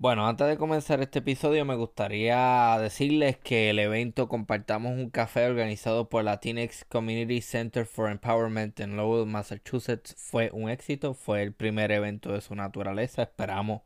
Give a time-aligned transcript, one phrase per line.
[0.00, 5.46] Bueno, antes de comenzar este episodio me gustaría decirles que el evento Compartamos un Café
[5.46, 11.52] organizado por Latinx Community Center for Empowerment en Lowell, Massachusetts fue un éxito, fue el
[11.52, 13.82] primer evento de su naturaleza, esperamos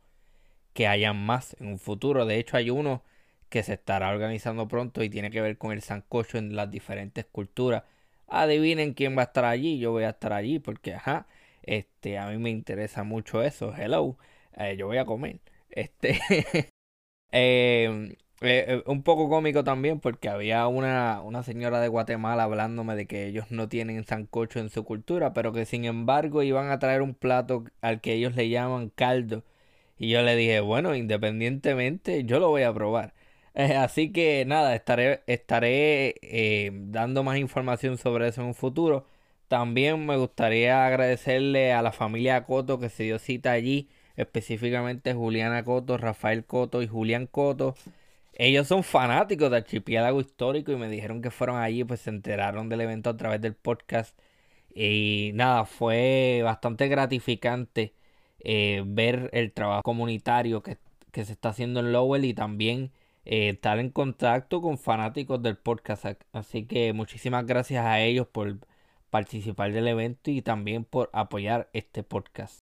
[0.73, 3.03] que hayan más en un futuro, de hecho hay uno
[3.49, 7.25] que se estará organizando pronto y tiene que ver con el sancocho en las diferentes
[7.25, 7.83] culturas.
[8.27, 11.27] Adivinen quién va a estar allí, yo voy a estar allí porque ajá,
[11.63, 14.17] este a mí me interesa mucho eso, hello,
[14.57, 15.39] eh, yo voy a comer.
[15.73, 16.19] Este.
[17.35, 18.11] Em,
[18.41, 23.07] eh, eh, un poco cómico también porque había una, una señora de Guatemala hablándome de
[23.07, 27.01] que ellos no tienen sancocho en su cultura, pero que sin embargo iban a traer
[27.01, 29.43] un plato al que ellos le llaman caldo.
[29.97, 33.13] Y yo le dije, bueno, independientemente, yo lo voy a probar.
[33.55, 36.15] Eh, así que nada, estaré, estaré
[36.91, 39.07] dando más información sobre eso en un futuro.
[39.47, 45.63] También me gustaría agradecerle a la familia Coto que se dio cita allí específicamente Juliana
[45.63, 47.75] Coto, Rafael Coto y Julián Coto.
[48.33, 52.69] Ellos son fanáticos de Archipiélago Histórico y me dijeron que fueron allí, pues se enteraron
[52.69, 54.17] del evento a través del podcast.
[54.73, 57.93] Y nada, fue bastante gratificante
[58.39, 60.77] eh, ver el trabajo comunitario que,
[61.13, 62.91] se está haciendo en Lowell y también
[63.25, 66.05] eh, estar en contacto con fanáticos del podcast.
[66.33, 68.57] Así que muchísimas gracias a ellos por
[69.11, 72.61] participar del evento y también por apoyar este podcast.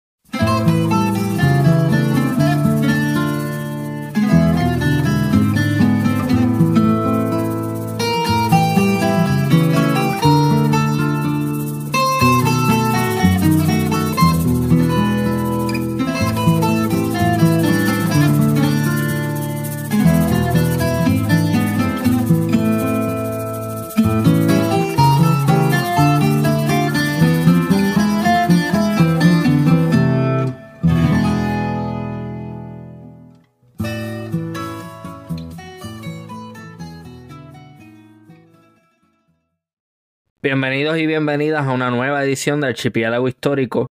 [40.47, 43.87] Bienvenidos y bienvenidas a una nueva edición de Archipiélago Histórico.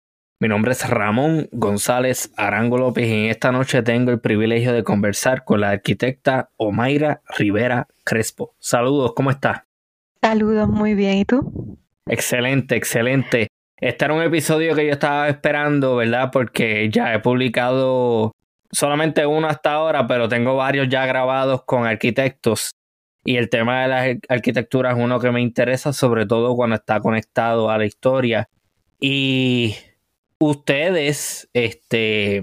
[0.41, 4.83] Mi nombre es Ramón González Arango López y en esta noche tengo el privilegio de
[4.83, 8.53] conversar con la arquitecta Omaira Rivera Crespo.
[8.59, 9.61] Saludos, ¿cómo estás?
[10.21, 11.19] Saludos, muy bien.
[11.19, 11.79] ¿Y tú?
[12.05, 13.47] Excelente, excelente.
[13.77, 16.31] Este era un episodio que yo estaba esperando, ¿verdad?
[16.33, 18.33] Porque ya he publicado
[18.73, 22.71] solamente uno hasta ahora, pero tengo varios ya grabados con arquitectos
[23.23, 26.99] y el tema de la arquitectura es uno que me interesa, sobre todo cuando está
[26.99, 28.49] conectado a la historia.
[28.99, 29.75] Y
[30.39, 32.41] ustedes, este,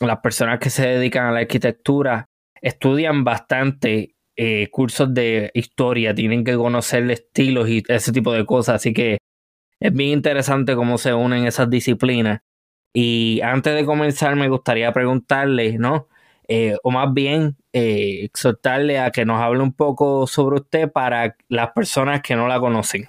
[0.00, 2.28] las personas que se dedican a la arquitectura,
[2.60, 8.76] estudian bastante eh, cursos de historia, tienen que conocer estilos y ese tipo de cosas.
[8.76, 9.18] Así que
[9.80, 12.40] es bien interesante cómo se unen esas disciplinas.
[12.94, 16.08] Y antes de comenzar, me gustaría preguntarle, ¿no?
[16.50, 21.36] Eh, o más bien eh, exhortarle a que nos hable un poco sobre usted para
[21.48, 23.06] las personas que no la conocen.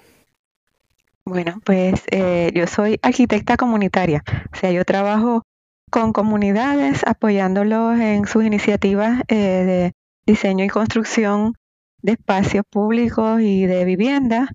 [1.24, 5.42] Bueno, pues eh, yo soy arquitecta comunitaria, o sea, yo trabajo
[5.90, 9.92] con comunidades apoyándolos en sus iniciativas de
[10.26, 11.54] diseño y construcción
[12.02, 14.48] de espacios públicos y de vivienda.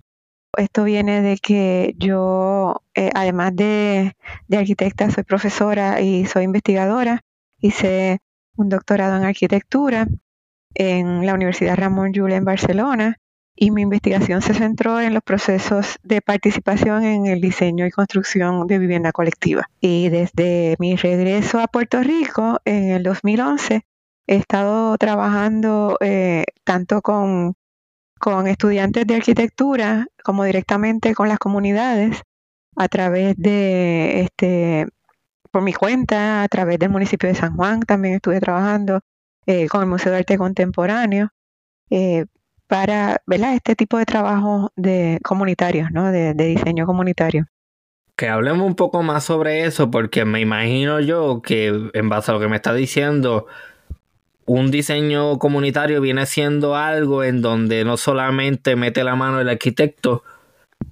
[0.56, 2.82] Esto viene de que yo,
[3.14, 4.14] además de,
[4.50, 7.20] arquitecta, soy profesora y soy investigadora.
[7.60, 8.20] Hice
[8.56, 10.06] un doctorado en arquitectura
[10.74, 13.16] en la Universidad Ramón Llull en Barcelona
[13.56, 18.66] y mi investigación se centró en los procesos de participación en el diseño y construcción
[18.66, 19.70] de vivienda colectiva.
[19.80, 23.82] Y desde mi regreso a Puerto Rico en el 2011
[24.26, 27.54] he estado trabajando eh, tanto con,
[28.18, 32.22] con estudiantes de arquitectura como directamente con las comunidades
[32.76, 34.86] a través de este,
[35.56, 39.00] por mi cuenta, a través del municipio de San Juan, también estuve trabajando
[39.46, 41.30] eh, con el Museo de Arte Contemporáneo
[41.88, 42.26] eh,
[42.66, 43.54] para ¿verdad?
[43.54, 46.12] este tipo de trabajos de comunitarios, ¿no?
[46.12, 47.46] de, diseño comunitario.
[48.16, 52.34] Que hablemos un poco más sobre eso, porque me imagino yo que en base a
[52.34, 53.46] lo que me está diciendo,
[54.44, 60.22] un diseño comunitario viene siendo algo en donde no solamente mete la mano el arquitecto,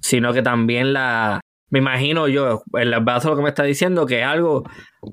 [0.01, 4.05] sino que también la, me imagino yo, en base a lo que me está diciendo,
[4.05, 4.63] que es algo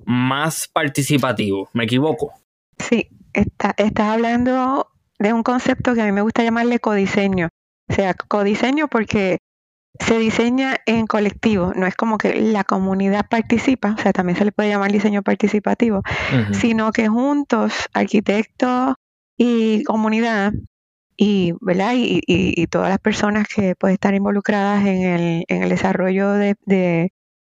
[0.04, 1.68] más participativo.
[1.72, 2.32] ¿Me equivoco?
[2.78, 4.88] Sí, está, estás hablando
[5.18, 7.48] de un concepto que a mí me gusta llamarle codiseño.
[7.88, 9.38] O sea, codiseño porque
[10.00, 14.44] se diseña en colectivo, no es como que la comunidad participa, o sea, también se
[14.44, 16.02] le puede llamar diseño participativo,
[16.52, 18.94] sino que juntos, arquitectos
[19.36, 20.52] y comunidad,
[21.16, 21.92] y, ¿verdad?
[21.96, 26.56] Y, y, todas las personas que pueden estar involucradas en el, en el desarrollo de,
[26.64, 27.10] de,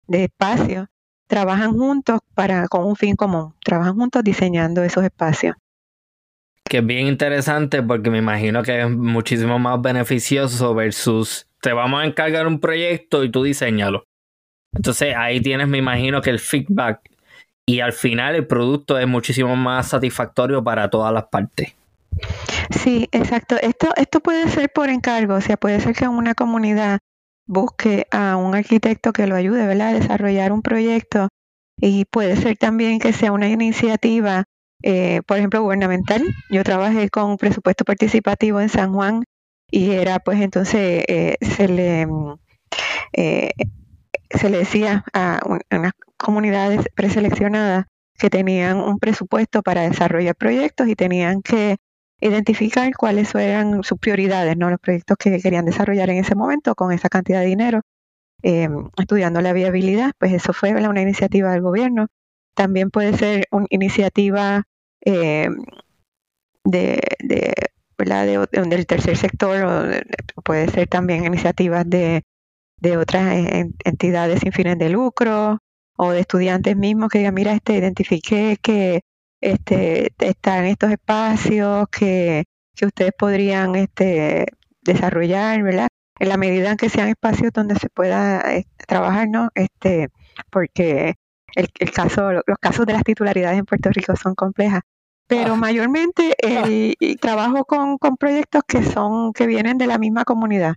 [0.07, 0.88] espacios
[1.27, 5.55] trabajan juntos para con un fin común, trabajan juntos diseñando esos espacios.
[6.63, 12.01] Que es bien interesante porque me imagino que es muchísimo más beneficioso versus te vamos
[12.01, 14.03] a encargar un proyecto y tú diseñalo.
[14.73, 17.00] Entonces ahí tienes, me imagino que el feedback
[17.65, 21.73] y al final el producto es muchísimo más satisfactorio para todas las partes.
[22.69, 23.56] Sí, exacto.
[23.62, 27.00] Esto, esto puede ser por encargo, o sea, puede ser que una comunidad
[27.45, 29.89] busque a un arquitecto que lo ayude, ¿verdad?
[29.89, 31.30] A desarrollar un proyecto
[31.77, 34.45] y puede ser también que sea una iniciativa,
[34.83, 36.24] eh, por ejemplo, gubernamental.
[36.50, 39.24] Yo trabajé con un presupuesto participativo en San Juan
[39.71, 42.07] y era, pues, entonces eh, se le
[43.13, 43.51] eh,
[44.30, 45.39] se le decía a
[45.71, 47.86] unas comunidades preseleccionadas
[48.18, 51.77] que tenían un presupuesto para desarrollar proyectos y tenían que
[52.27, 54.69] identificar cuáles eran sus prioridades, ¿no?
[54.69, 57.81] Los proyectos que querían desarrollar en ese momento con esa cantidad de dinero,
[58.43, 62.07] eh, estudiando la viabilidad, pues eso fue una iniciativa del gobierno.
[62.55, 64.63] También puede ser una iniciativa
[65.05, 65.49] eh,
[66.63, 67.53] de, de,
[67.97, 68.25] ¿verdad?
[68.25, 69.63] del tercer sector,
[70.35, 72.23] o puede ser también iniciativas de,
[72.97, 73.37] otras
[73.85, 75.59] entidades sin fines de lucro
[75.95, 79.01] o de estudiantes mismos que digan, mira, este, identifique que
[79.43, 82.45] este, en estos espacios que,
[82.75, 84.45] que ustedes podrían este,
[84.81, 85.87] desarrollar, ¿verdad?
[86.19, 89.49] En la medida en que sean espacios donde se pueda este, trabajar, ¿no?
[89.53, 90.09] Este,
[90.49, 91.15] porque
[91.55, 94.81] el, el, caso, los casos de las titularidades en Puerto Rico son complejas.
[95.27, 95.57] Pero ah.
[95.57, 100.75] mayormente el, trabajo con, con, proyectos que son, que vienen de la misma comunidad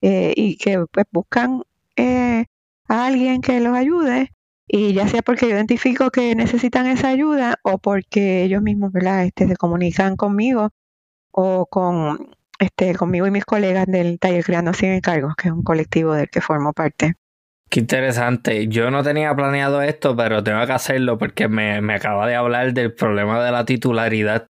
[0.00, 1.62] eh, y que pues buscan
[1.96, 2.46] eh,
[2.88, 4.32] a alguien que los ayude
[4.68, 9.24] y ya sea porque identifico que necesitan esa ayuda o porque ellos mismos ¿verdad?
[9.24, 10.70] Este, se comunican conmigo
[11.32, 15.62] o con este conmigo y mis colegas del taller Creando Sin Encargos, que es un
[15.62, 17.14] colectivo del que formo parte.
[17.70, 18.68] Qué interesante.
[18.68, 22.72] Yo no tenía planeado esto, pero tengo que hacerlo porque me, me acaba de hablar
[22.72, 24.46] del problema de la titularidad.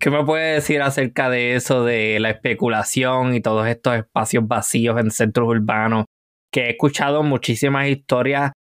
[0.00, 4.98] ¿Qué me puede decir acerca de eso, de la especulación y todos estos espacios vacíos
[4.98, 6.06] en centros urbanos?
[6.50, 8.52] Que he escuchado muchísimas historias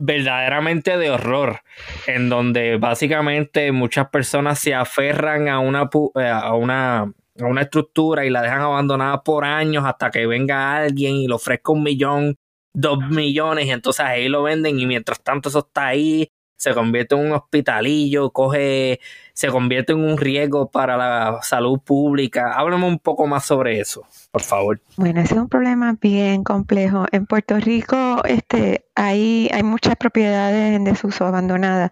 [0.00, 1.60] verdaderamente de horror,
[2.06, 8.24] en donde básicamente muchas personas se aferran a una, eh, a una, a una estructura
[8.24, 12.36] y la dejan abandonada por años hasta que venga alguien y le ofrezca un millón,
[12.72, 16.30] dos millones, y entonces ahí lo venden y mientras tanto eso está ahí,
[16.60, 19.00] se convierte en un hospitalillo, coge,
[19.32, 22.52] se convierte en un riesgo para la salud pública.
[22.52, 24.78] Háblame un poco más sobre eso, por favor.
[24.98, 27.06] Bueno, ese es un problema bien complejo.
[27.12, 31.88] En Puerto Rico, este, hay, hay muchas propiedades en desuso abandonadas.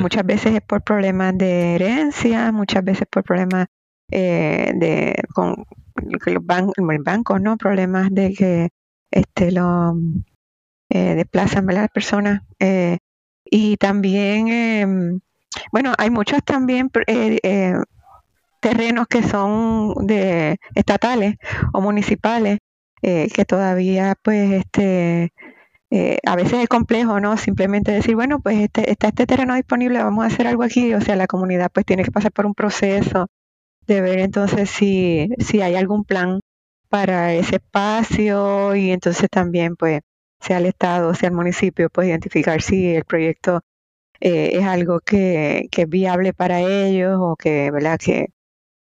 [0.00, 3.66] Muchas veces es por problemas de herencia, muchas veces por problemas
[4.10, 5.66] eh, de con
[6.00, 6.46] los
[7.04, 7.58] bancos, ¿no?
[7.58, 8.68] Problemas de que
[9.10, 9.94] este lo
[10.88, 12.96] eh, desplazan las personas eh,
[13.50, 15.20] y también, em,
[15.72, 17.74] bueno, hay muchos también eh, eh,
[18.60, 21.36] terrenos que son de estatales
[21.72, 22.58] o municipales
[23.02, 25.32] eh, que todavía, pues, este,
[26.26, 27.36] a veces es complejo, ¿no?
[27.36, 30.94] Simplemente decir, bueno, pues este, está este terreno disponible, vamos a hacer algo aquí.
[30.94, 33.28] O sea, la comunidad pues tiene que pasar por un proceso
[33.86, 36.40] de ver entonces si, si hay algún plan
[36.90, 40.00] para ese espacio y entonces también pues
[40.40, 43.60] sea el Estado, sea el municipio, pues identificar si el proyecto
[44.20, 47.98] eh, es algo que, que, es viable para ellos o que, ¿verdad?
[47.98, 48.28] Que,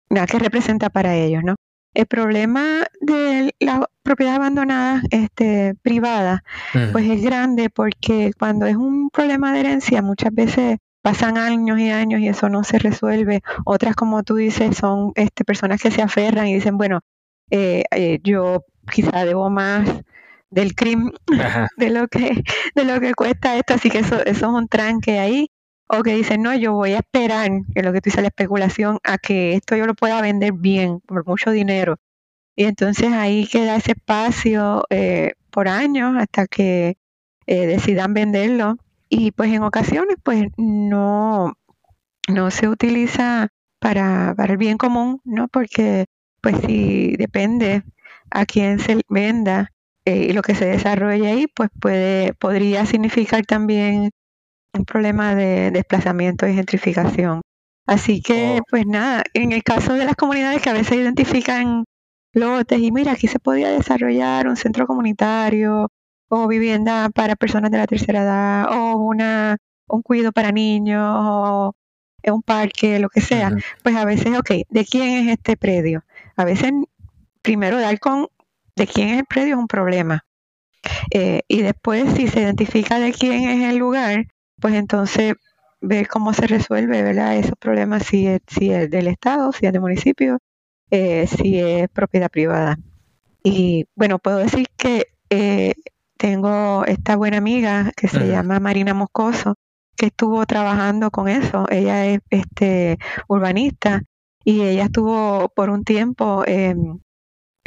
[0.08, 1.56] nada, que representa para ellos, ¿no?
[1.92, 6.44] El problema de la propiedad abandonada este, privada,
[6.92, 11.90] pues es grande porque cuando es un problema de herencia, muchas veces pasan años y
[11.90, 13.42] años y eso no se resuelve.
[13.64, 17.00] Otras, como tú dices, son este, personas que se aferran y dicen, bueno,
[17.50, 19.88] eh, eh, yo quizá debo más
[20.50, 21.12] del crimen
[21.76, 22.42] de lo que
[22.74, 25.48] de lo que cuesta esto así que eso, eso es un tranque ahí.
[25.92, 28.98] O que dicen no yo voy a esperar que lo que tú dices la especulación
[29.02, 31.96] a que esto yo lo pueda vender bien por mucho dinero.
[32.56, 36.96] Y entonces ahí queda ese espacio eh, por años hasta que
[37.46, 38.76] eh, decidan venderlo.
[39.08, 41.54] Y pues en ocasiones pues no
[42.28, 43.48] no se utiliza
[43.80, 46.06] para, para el bien común no porque
[46.40, 47.82] pues si depende
[48.30, 49.72] a quién se venda
[50.04, 54.10] eh, y lo que se desarrolla ahí, pues puede, podría significar también
[54.72, 57.42] un problema de desplazamiento y gentrificación.
[57.86, 58.64] Así que, oh.
[58.70, 61.84] pues nada, en el caso de las comunidades que a veces identifican
[62.32, 65.88] lotes y mira, aquí se podía desarrollar un centro comunitario
[66.28, 69.56] o vivienda para personas de la tercera edad o una
[69.88, 71.74] un cuido para niños o
[72.24, 73.50] un parque, lo que sea,
[73.82, 76.04] pues a veces, ok, ¿de quién es este predio?
[76.36, 76.70] A veces
[77.42, 78.28] primero dar con
[78.80, 80.24] de quién es el predio es un problema.
[81.10, 84.26] Eh, y después, si se identifica de quién es el lugar,
[84.58, 85.34] pues entonces
[85.82, 87.36] ver cómo se resuelve ¿verdad?
[87.36, 90.38] esos problemas, si es, si es del Estado, si es del municipio,
[90.90, 92.78] eh, si es propiedad privada.
[93.42, 95.74] Y bueno, puedo decir que eh,
[96.16, 99.56] tengo esta buena amiga que se llama Marina Moscoso,
[99.96, 101.66] que estuvo trabajando con eso.
[101.70, 104.02] Ella es este, urbanista
[104.42, 106.98] y ella estuvo por un tiempo em,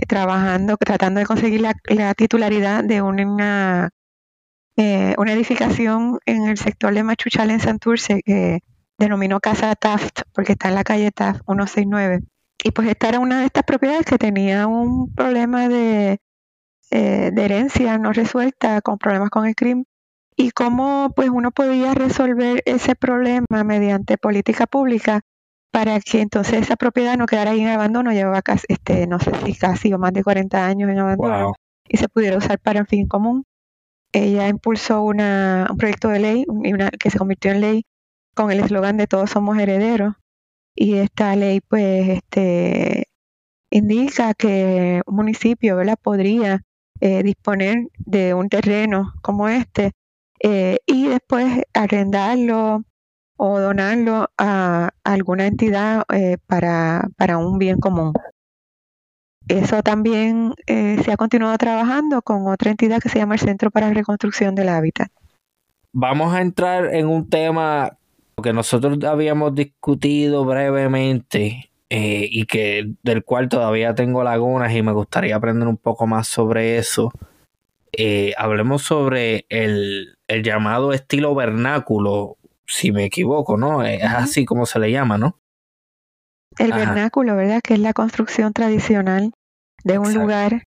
[0.07, 3.89] trabajando, tratando de conseguir la, titularidad de una,
[4.75, 8.61] eh, una edificación en el sector de Machuchal en Santurce que
[8.97, 12.21] denominó Casa Taft, porque está en la calle Taft 169.
[12.63, 16.19] Y pues esta era una de estas propiedades que tenía un problema de,
[16.91, 19.85] eh, de herencia no resuelta, con problemas con el crimen.
[20.35, 25.21] Y cómo pues uno podía resolver ese problema mediante política pública
[25.73, 29.31] para que entonces esa propiedad no quedara ahí en abandono, llevaba casi, este, no sé
[29.43, 31.53] si casi o más de 40 años en abandono,
[31.89, 33.43] y se pudiera usar para un fin común.
[34.11, 37.85] Ella impulsó una, un proyecto de ley una, que se convirtió en ley
[38.35, 40.13] con el eslogan de todos somos herederos.
[40.75, 43.07] Y esta ley pues este,
[43.71, 45.97] indica que un municipio ¿verdad?
[45.99, 46.61] podría
[46.99, 49.93] eh, disponer de un terreno como este
[50.39, 52.83] eh, y después arrendarlo
[53.45, 58.13] o donarlo a alguna entidad eh, para, para, un bien común.
[59.49, 63.69] Eso también eh, se ha continuado trabajando con otra entidad que se llama el Centro
[63.69, 65.09] para la Reconstrucción del Hábitat.
[65.91, 67.97] Vamos a entrar en un tema
[68.41, 74.93] que nosotros habíamos discutido brevemente eh, y que del cual todavía tengo lagunas y me
[74.93, 77.11] gustaría aprender un poco más sobre eso.
[78.37, 83.83] hablemos sobre el, el llamado estilo vernáculo si me equivoco, ¿no?
[83.83, 85.39] Es así como se le llama, ¿no?
[86.57, 87.61] El vernáculo, ¿verdad?
[87.63, 89.31] Que es la construcción tradicional
[89.83, 90.63] de un lugar.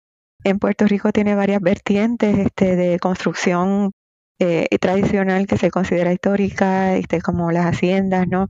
[0.46, 3.92] En Puerto Rico tiene varias vertientes este, de construcción
[4.40, 8.48] eh, tradicional que se considera histórica, este, como las haciendas, ¿no?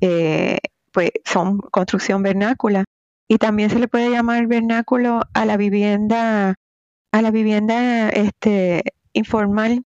[0.00, 0.58] Eh,
[0.92, 2.84] pues son construcción vernácula.
[3.28, 6.54] Y también se le puede llamar vernáculo a la vivienda,
[7.12, 8.82] a la vivienda este,
[9.12, 9.82] informal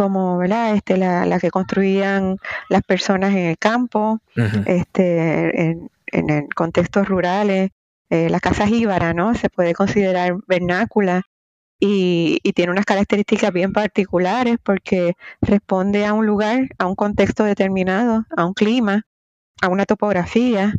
[0.00, 0.74] como ¿verdad?
[0.74, 2.38] Este, la, la, que construían
[2.70, 4.20] las personas en el campo,
[4.64, 7.70] este, en, en, contextos rurales,
[8.08, 9.34] eh, las casas íbaras, ¿no?
[9.34, 11.24] Se puede considerar vernácula
[11.78, 17.44] y, y, tiene unas características bien particulares porque responde a un lugar, a un contexto
[17.44, 19.02] determinado, a un clima,
[19.60, 20.72] a una topografía,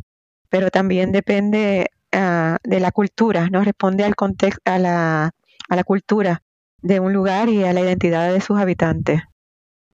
[0.48, 3.62] pero también depende uh, de la cultura, ¿no?
[3.62, 5.30] Responde al contexto, a la,
[5.68, 6.41] a la cultura
[6.82, 9.22] de un lugar y a la identidad de sus habitantes.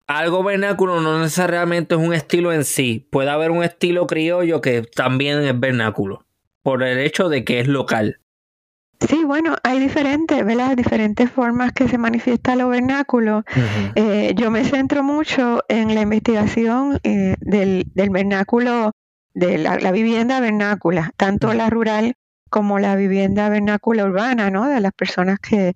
[0.06, 3.06] Algo vernáculo no necesariamente es un estilo en sí.
[3.10, 6.24] Puede haber un estilo criollo que también es vernáculo,
[6.62, 8.18] por el hecho de que es local.
[9.06, 10.76] Sí, bueno, hay diferentes, ¿verdad?
[10.76, 13.44] Diferentes formas que se manifiesta lo vernáculo.
[13.94, 18.92] Eh, yo me centro mucho en la investigación eh, del, del, vernáculo,
[19.34, 22.14] de la, la, vivienda vernácula, tanto la rural
[22.50, 24.66] como la vivienda vernácula urbana, ¿no?
[24.66, 25.74] De las personas que,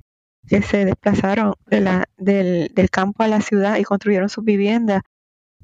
[0.49, 5.02] que se desplazaron de la, del, del campo a la ciudad y construyeron sus viviendas.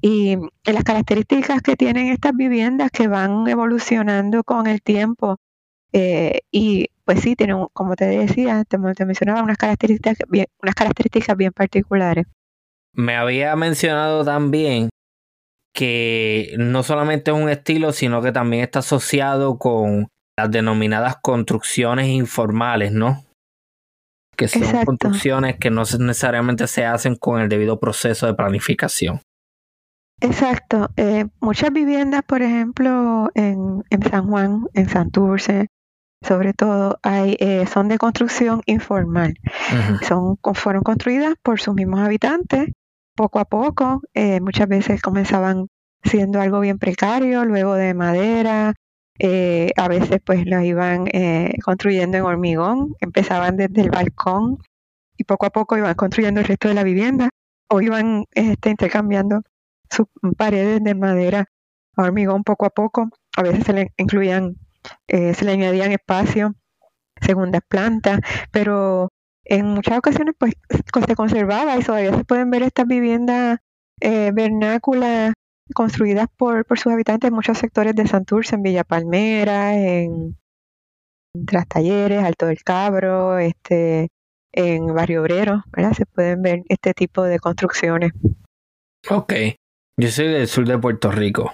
[0.01, 5.37] Y, las características que tienen estas viviendas que van evolucionando con el tiempo.
[5.91, 10.75] Eh, y pues sí, tienen, como te decía, te, te mencionaba, unas características, bien, unas
[10.75, 12.27] características bien particulares.
[12.93, 14.89] Me había mencionado también
[15.73, 20.07] que no solamente es un estilo, sino que también está asociado con
[20.37, 23.23] las denominadas construcciones informales, ¿no?
[24.47, 29.21] Que son construcciones que no necesariamente se hacen con el debido proceso de planificación.
[30.21, 30.89] Exacto.
[30.97, 35.67] Eh, muchas viviendas, por ejemplo, en, en, San Juan, en Santurce,
[36.21, 39.35] sobre todo, hay, eh, son de construcción informal.
[40.07, 42.69] son, fueron construidas por sus mismos habitantes
[43.15, 44.01] poco a poco.
[44.13, 45.67] Eh, muchas veces comenzaban
[46.03, 48.73] siendo algo bien precario, luego de madera,
[49.19, 54.59] eh, a veces pues los iban eh, construyendo en hormigón, empezaban desde el balcón
[55.17, 57.29] y poco a poco iban construyendo el resto de la vivienda
[57.69, 59.41] o iban este, intercambiando
[59.89, 60.07] sus
[60.37, 61.45] paredes de madera
[61.97, 63.09] a hormigón poco a poco.
[63.35, 64.55] A veces se le incluían,
[65.07, 66.55] eh, se le añadían espacio,
[67.19, 68.21] segundas plantas,
[68.51, 69.09] pero
[69.43, 70.53] en muchas ocasiones pues
[71.07, 73.57] se conservaba y todavía se pueden ver estas viviendas
[74.01, 75.33] vernáculas
[75.73, 80.37] construidas por, por sus habitantes en muchos sectores de Santurce, en Villa Palmera, en,
[81.45, 84.09] Tras Talleres, Alto del Cabro, este,
[84.51, 85.93] en Barrio Obrero, ¿verdad?
[85.93, 88.11] Se pueden ver este tipo de construcciones.
[89.09, 89.33] Ok,
[89.97, 91.53] yo soy del sur de Puerto Rico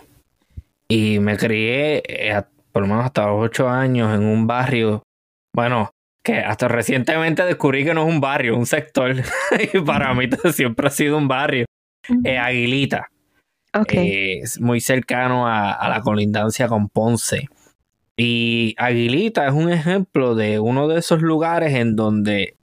[0.88, 2.42] y me crié eh,
[2.72, 5.04] por lo menos hasta los ocho años en un barrio,
[5.54, 5.92] bueno,
[6.24, 9.16] que hasta recientemente descubrí que no es un barrio, un sector.
[9.74, 11.66] y para mí siempre ha sido un barrio.
[12.24, 13.08] Eh, Aguilita.
[13.90, 17.50] Eh, es muy cercano a, la colindancia con Ponce.
[18.18, 22.56] Y Aguilita es un ejemplo de uno de esos lugares en donde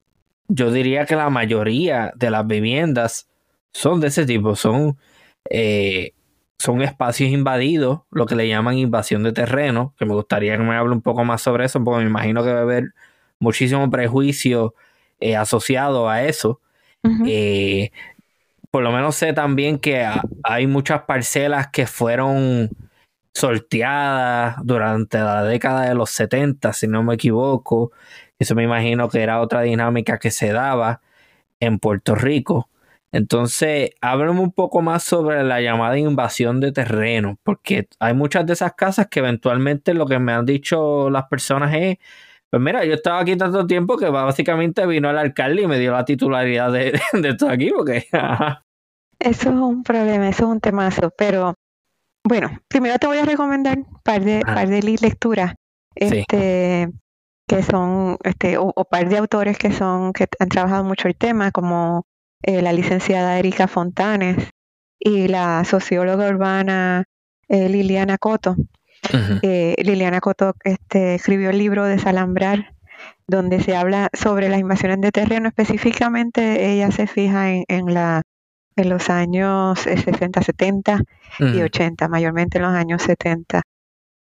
[0.48, 3.28] yo diría que la mayoría de las viviendas
[3.72, 4.96] son de ese tipo, son,
[5.50, 6.12] eh,
[6.58, 10.74] son espacios invadidos, lo que le llaman invasión de terreno, que me gustaría que me
[10.74, 12.84] hable un poco más sobre eso, porque me imagino que debe haber
[13.38, 14.74] muchísimo prejuicio
[15.20, 16.60] eh, asociado a eso
[18.72, 20.06] por lo menos sé también que
[20.44, 22.70] hay muchas parcelas que fueron
[23.34, 27.92] sorteadas durante la década de los 70, si no me equivoco.
[28.38, 31.02] Eso me imagino que era otra dinámica que se daba
[31.60, 32.70] en Puerto Rico.
[33.12, 38.54] Entonces, háblame un poco más sobre la llamada invasión de terreno, porque hay muchas de
[38.54, 41.98] esas casas que eventualmente lo que me han dicho las personas es,
[42.50, 45.92] pues mira, yo estaba aquí tanto tiempo que básicamente vino el alcalde y me dio
[45.92, 48.06] la titularidad de, de aquí, porque...
[49.22, 51.54] Eso es un problema, eso es un temazo, pero
[52.24, 55.54] bueno, primero te voy a recomendar un par de, par de lecturas,
[55.94, 56.88] este,
[57.46, 61.52] que son, este, o, par de autores que son, que han trabajado mucho el tema,
[61.52, 62.06] como
[62.42, 64.50] eh, la licenciada Erika Fontanes
[64.98, 67.04] y la socióloga urbana
[67.48, 68.56] eh, Liliana Coto.
[69.42, 72.74] Eh, Liliana Coto este, escribió el libro Desalambrar,
[73.26, 75.48] donde se habla sobre las invasiones de terreno.
[75.48, 78.22] Específicamente, ella se fija en, la,
[78.76, 81.02] en los años 60, 70
[81.38, 83.62] y 80, mayormente en los años 70.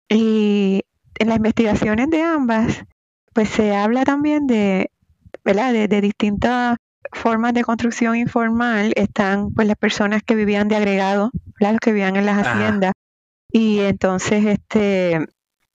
[0.09, 0.81] Y
[1.19, 2.83] en las investigaciones de ambas,
[3.33, 4.91] pues se habla también de,
[5.43, 5.73] ¿verdad?
[5.73, 6.77] de, de distintas
[7.11, 8.93] formas de construcción informal.
[8.95, 12.93] Están pues las personas que vivían de agregado, los que vivían en las haciendas
[13.51, 15.25] y entonces, este,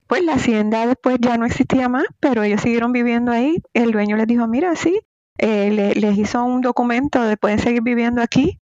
[0.07, 3.63] pues la hacienda después ya no existía más, pero ellos siguieron viviendo ahí.
[3.73, 5.01] El dueño les dijo, mira, sí,
[5.39, 8.61] eh, les hizo un documento de pueden seguir viviendo aquí.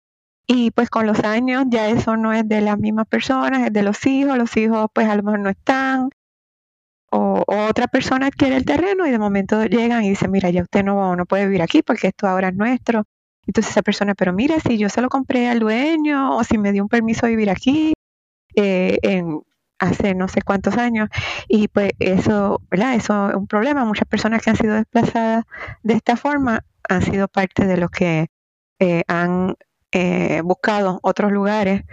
[0.48, 3.84] Y pues con los años ya eso no es de las mismas personas, es de
[3.84, 4.38] los hijos.
[4.38, 6.10] Los hijos pues a lo mejor no están.
[7.12, 10.84] O, otra persona adquiere el terreno y de momento llegan y dicen, mira, ya usted
[10.84, 13.06] no, no puede vivir aquí porque esto ahora es nuestro.
[13.48, 16.72] Entonces esa persona, pero mira, si yo se lo compré al dueño o si me
[16.72, 17.94] dio un permiso de vivir aquí,
[18.56, 19.42] eh, en,
[19.86, 21.10] hace no sé cuántos años
[21.48, 22.96] y pues eso, ¿verdad?
[22.96, 23.86] Eso es un problema.
[23.86, 25.46] Muchas personas que han sido desplazadas
[25.84, 28.28] de esta forma han sido parte de los que
[28.80, 29.56] eh, han
[29.92, 31.84] eh, buscado otros lugares.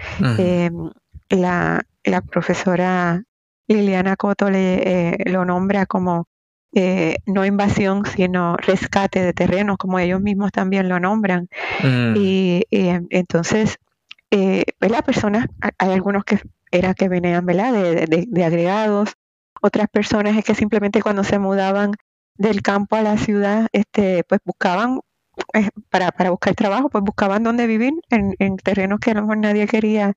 [1.28, 3.22] la, la, profesora
[3.68, 6.26] Liliana Coto le, lo nombra como
[7.26, 11.48] no invasión, sino rescate de terrenos, como ellos mismos también lo nombran.
[11.82, 12.14] Mm.
[12.16, 13.78] Y, entonces,
[14.30, 15.46] eh, las personas,
[15.78, 16.38] hay algunos que
[16.72, 17.72] era que venían ¿verdad?
[17.72, 19.14] De, agregados,
[19.60, 21.92] otras personas es que simplemente cuando se mudaban
[22.36, 25.00] del campo a la ciudad, este, pues buscaban
[25.54, 29.22] eh, para, para buscar trabajo, pues buscaban dónde vivir en, en terrenos que a lo
[29.22, 30.14] mejor nadie quería,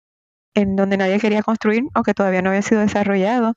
[0.55, 3.53] en donde nadie quería construir o que todavía no había sido desarrollado.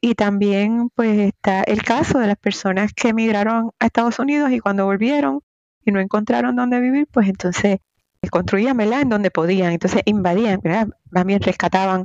[0.00, 4.60] Y también pues está el caso de las personas que emigraron a Estados Unidos y
[4.60, 5.40] cuando volvieron
[5.84, 7.78] y no encontraron dónde vivir, pues entonces
[8.30, 9.02] construían ¿verdad?
[9.02, 10.88] en donde podían, entonces invadían, ¿verdad?
[11.12, 12.04] también rescataban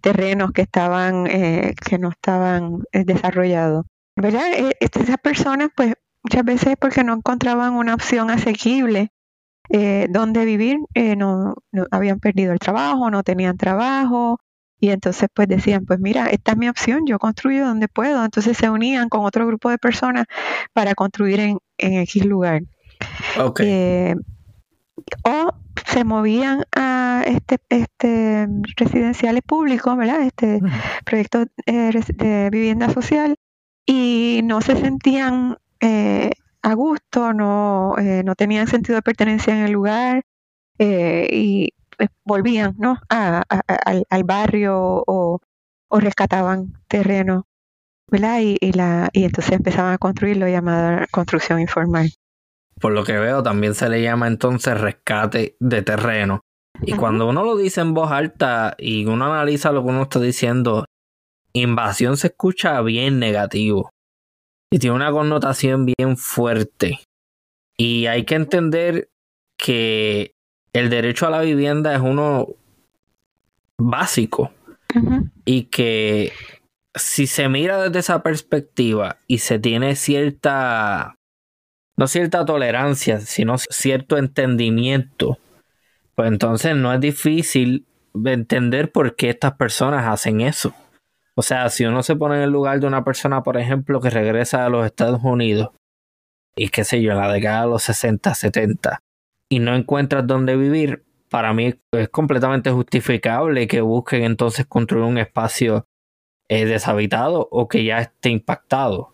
[0.00, 3.86] terrenos que estaban eh, que no estaban eh, desarrollados.
[4.16, 4.52] ¿verdad?
[4.52, 9.10] Eh, este, esas personas, pues muchas veces porque no encontraban una opción asequible
[10.08, 10.78] donde vivir,
[11.16, 14.40] no, no, habían perdido el trabajo, no tenían trabajo,
[14.80, 18.24] y entonces pues decían, pues mira, esta es mi opción, yo construyo donde puedo.
[18.24, 20.26] Entonces se unían con otro grupo de personas
[20.72, 22.62] para construir en, en X lugar.
[23.38, 24.16] Okay
[25.24, 25.54] o
[25.90, 30.22] se movían a este, este residenciales públicos, ¿verdad?
[30.22, 30.60] Este
[31.04, 33.36] proyecto eh, de vivienda social
[33.86, 36.30] y no se sentían eh,
[36.62, 40.22] a gusto, no, eh, no tenían sentido de pertenencia en el lugar
[40.78, 42.98] y pues, volvían, ¿no?
[43.10, 45.40] al, barrio o,
[45.88, 47.46] o rescataban terreno,
[48.10, 48.40] ¿verdad?
[48.40, 52.10] Y, y, la, y entonces empezaban a construir lo llamado construcción informal
[52.80, 56.40] por lo que veo, también se le llama entonces rescate de terreno.
[56.82, 60.18] Y cuando uno lo dice en voz alta y uno analiza lo que uno está
[60.18, 60.86] diciendo,
[61.52, 63.90] invasión se escucha bien negativo.
[64.72, 67.00] Y tiene una connotación bien fuerte.
[67.76, 69.10] Y hay que entender
[69.58, 70.32] que
[70.72, 72.48] el derecho a la vivienda es uno
[73.78, 74.52] básico.
[75.44, 76.32] Y que
[76.94, 81.16] si se mira desde esa perspectiva y se tiene cierta
[82.00, 85.36] no cierta tolerancia, sino cierto entendimiento,
[86.14, 87.84] pues entonces no es difícil
[88.24, 90.72] entender por qué estas personas hacen eso.
[91.34, 94.08] O sea, si uno se pone en el lugar de una persona, por ejemplo, que
[94.08, 95.72] regresa a los Estados Unidos
[96.56, 99.02] y qué sé yo, en la década de los 60, 70,
[99.50, 105.18] y no encuentras dónde vivir, para mí es completamente justificable que busquen entonces construir un
[105.18, 105.84] espacio
[106.48, 109.09] eh, deshabitado o que ya esté impactado.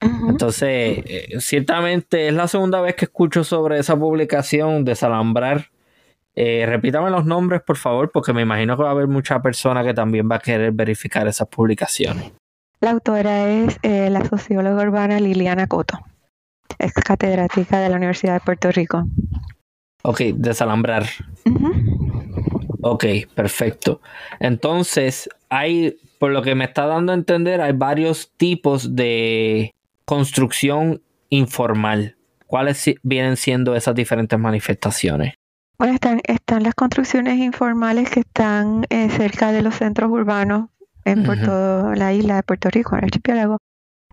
[0.00, 5.70] Entonces, eh, ciertamente es la segunda vez que escucho sobre esa publicación, Desalambrar.
[6.36, 9.82] Eh, repítame los nombres, por favor, porque me imagino que va a haber mucha persona
[9.82, 12.32] que también va a querer verificar esas publicaciones.
[12.80, 15.98] La autora es eh, la socióloga urbana Liliana Coto,
[16.78, 19.04] ex catedrática de la Universidad de Puerto Rico.
[20.04, 21.06] Ok, desalambrar.
[22.82, 24.00] Ok, perfecto.
[24.38, 29.74] Entonces, hay, por lo que me está dando a entender, hay varios tipos de
[30.08, 32.16] construcción informal.
[32.46, 35.34] ¿Cuáles vienen siendo esas diferentes manifestaciones?
[35.78, 40.70] Bueno, están, están las construcciones informales que están eh, cerca de los centros urbanos
[41.04, 43.58] en por toda la isla de Puerto Rico, en el archipiélago.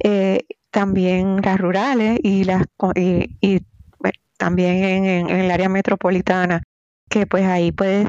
[0.03, 3.61] Eh, también las rurales y las y,
[4.37, 6.61] también en, el área metropolitana,
[7.09, 8.05] que pues ahí pues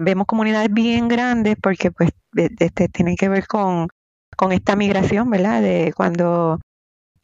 [0.00, 3.88] vemos comunidades bien grandes porque pues este, tienen que ver con,
[4.34, 5.60] con esta migración, ¿verdad?
[5.60, 6.58] De cuando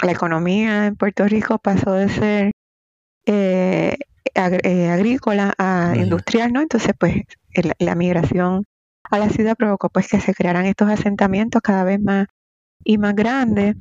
[0.03, 2.53] la economía en Puerto Rico pasó de ser
[3.27, 3.97] eh,
[4.35, 6.61] eh, agrícola a industrial, ¿no?
[6.61, 7.23] Entonces, pues
[7.79, 8.65] la migración
[9.11, 12.27] a la ciudad provocó pues que se crearan estos asentamientos cada vez más
[12.85, 13.77] y más grandes.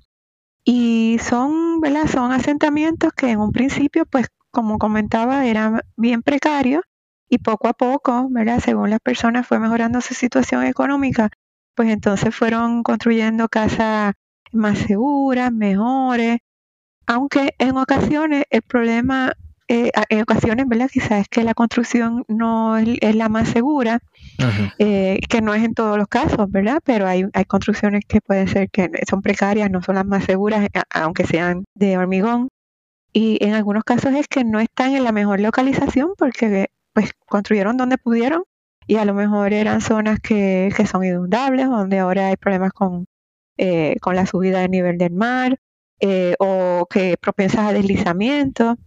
[0.66, 2.08] Y son, ¿verdad?
[2.08, 6.84] Son asentamientos que en un principio, pues como comentaba, eran bien precarios
[7.30, 8.60] y poco a poco, ¿verdad?
[8.60, 11.30] Según las personas fue mejorando su situación económica,
[11.76, 14.14] pues entonces fueron construyendo casas
[14.54, 16.40] más seguras, mejores,
[17.08, 19.34] aunque en ocasiones el problema,
[19.68, 20.90] eh, en ocasiones, ¿verdad?
[20.92, 24.00] Quizás es que la construcción no es, la más segura,
[24.80, 26.80] eh, que no es en todos los casos, ¿verdad?
[26.84, 30.68] Pero hay, hay construcciones que pueden ser que son precarias, no son las más seguras,
[30.90, 32.50] aunque sean de hormigón.
[33.14, 37.78] Y en algunos casos es que no están en la mejor localización porque pues construyeron
[37.78, 38.44] donde pudieron
[38.88, 43.06] y a lo mejor eran zonas que, que son inundables, donde ahora hay problemas con
[43.58, 45.60] eh, con la subida del nivel del mar
[46.00, 48.78] eh, o que propensas a deslizamiento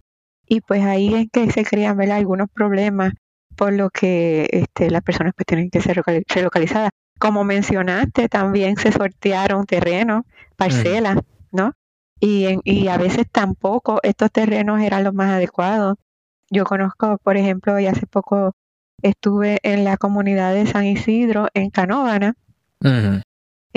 [0.47, 3.13] y pues ahí es que se crean algunos problemas
[3.55, 6.91] por lo que este, las personas pues tienen que ser relocalizadas.
[7.19, 10.23] Como mencionaste, también se sortearon terrenos,
[10.55, 11.17] parcelas,
[11.51, 11.73] ¿no?
[12.19, 15.97] Y, y a veces tampoco estos terrenos eran los más adecuados.
[16.49, 18.53] Yo conozco, por ejemplo, y hace poco
[19.01, 22.35] estuve en la comunidad de San Isidro, en Canóvana,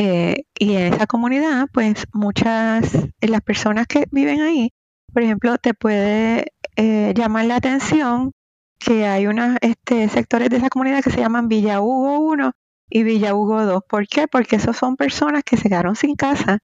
[0.02, 4.72] eh, y en esa comunidad, pues muchas de las personas que viven ahí,
[5.12, 8.32] por ejemplo, te puede eh, llamar la atención
[8.78, 12.52] que hay unos este, sectores de esa comunidad que se llaman Villa Hugo 1
[12.88, 13.82] y Villa Hugo 2.
[13.86, 14.26] ¿Por qué?
[14.26, 16.60] Porque esos son personas que se quedaron sin casa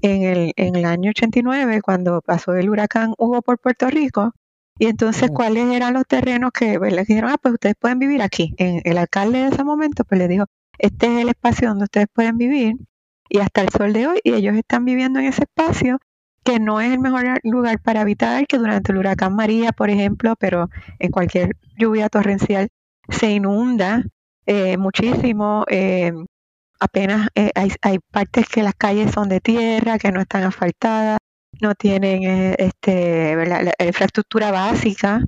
[0.00, 4.30] en el, en el año 89, cuando pasó el huracán Hugo por Puerto Rico.
[4.78, 5.34] Y entonces, oh.
[5.34, 7.30] ¿cuáles eran los terrenos que pues, les dijeron?
[7.32, 8.54] Ah, pues ustedes pueden vivir aquí.
[8.58, 10.44] En, el alcalde de ese momento, pues le dijo,
[10.80, 12.76] este es el espacio donde ustedes pueden vivir
[13.28, 15.98] y hasta el sol de hoy y ellos están viviendo en ese espacio
[16.42, 20.34] que no es el mejor lugar para habitar, que durante el huracán María, por ejemplo,
[20.38, 22.68] pero en cualquier lluvia torrencial
[23.08, 24.04] se inunda
[24.46, 25.64] eh, muchísimo.
[25.68, 26.12] Eh,
[26.80, 31.18] apenas eh, hay, hay, partes que las calles son de tierra, que no están asfaltadas,
[31.60, 35.22] no tienen este, la infraestructura básica.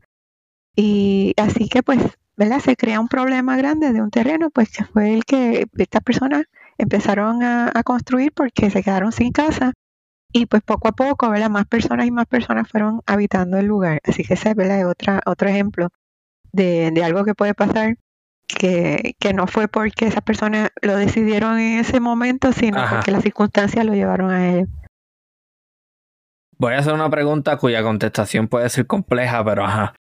[0.74, 2.00] Y así que pues
[2.36, 2.60] ¿verdad?
[2.60, 6.44] Se crea un problema grande de un terreno, pues que fue el que estas personas
[6.78, 9.72] empezaron a, construir porque se quedaron sin casa
[10.32, 11.50] y pues poco a poco, ¿verdad?
[11.50, 14.00] Más personas y más personas fueron habitando el lugar.
[14.04, 15.88] Así que ese es otra, otro ejemplo
[16.52, 17.96] de, de algo que puede pasar
[18.46, 23.22] que, que, no fue porque esas personas lo decidieron en ese momento, sino porque las
[23.22, 24.66] circunstancias lo llevaron a ello.
[26.58, 29.94] Voy a hacer una pregunta cuya contestación puede ser compleja, pero ajá.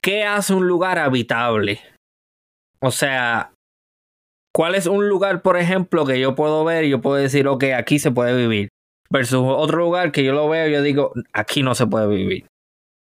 [0.00, 1.80] ¿Qué hace un lugar habitable?
[2.80, 3.52] O sea,
[4.54, 7.64] ¿cuál es un lugar, por ejemplo, que yo puedo ver y yo puedo decir, ok,
[7.76, 8.68] aquí se puede vivir?
[9.10, 12.46] Versus otro lugar que yo lo veo y yo digo, aquí no se puede vivir.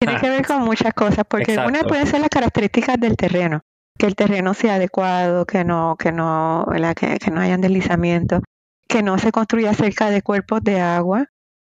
[0.00, 3.60] Tiene que ver con muchas cosas, porque una puede ser las características del terreno,
[3.98, 6.66] que el terreno sea adecuado, que no, que no,
[6.96, 8.42] que, que no hayan deslizamientos,
[8.86, 11.26] que no se construya cerca de cuerpos de agua.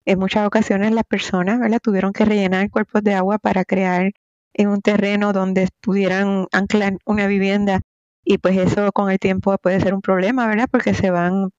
[0.05, 1.79] En muchas ocasiones las personas ¿verdad?
[1.81, 4.11] tuvieron que rellenar cuerpos de agua para crear
[4.53, 7.81] en un terreno donde pudieran anclar una vivienda
[8.23, 10.67] y pues eso con el tiempo puede ser un problema, ¿verdad?
[10.69, 11.49] Porque se van,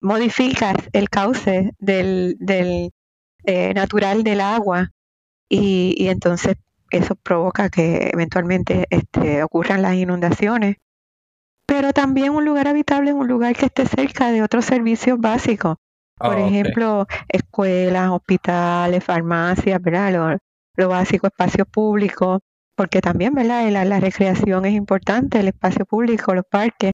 [0.00, 2.90] modificas el cauce del, del
[3.44, 4.90] eh, natural del agua
[5.48, 6.56] y, y, entonces
[6.90, 10.76] eso provoca que eventualmente este, ocurran las inundaciones.
[11.66, 15.76] Pero también un lugar habitable es un lugar que esté cerca de otros servicios básicos.
[16.18, 16.48] Por Oh, ok.
[16.48, 20.12] ejemplo, escuelas, hospitales, farmacias, ¿verdad?
[20.12, 20.38] Lo,
[20.76, 22.40] lo básico, espacios públicos,
[22.76, 23.68] porque también, ¿verdad?
[23.70, 26.92] La, la recreación es importante, el espacio público, los parques.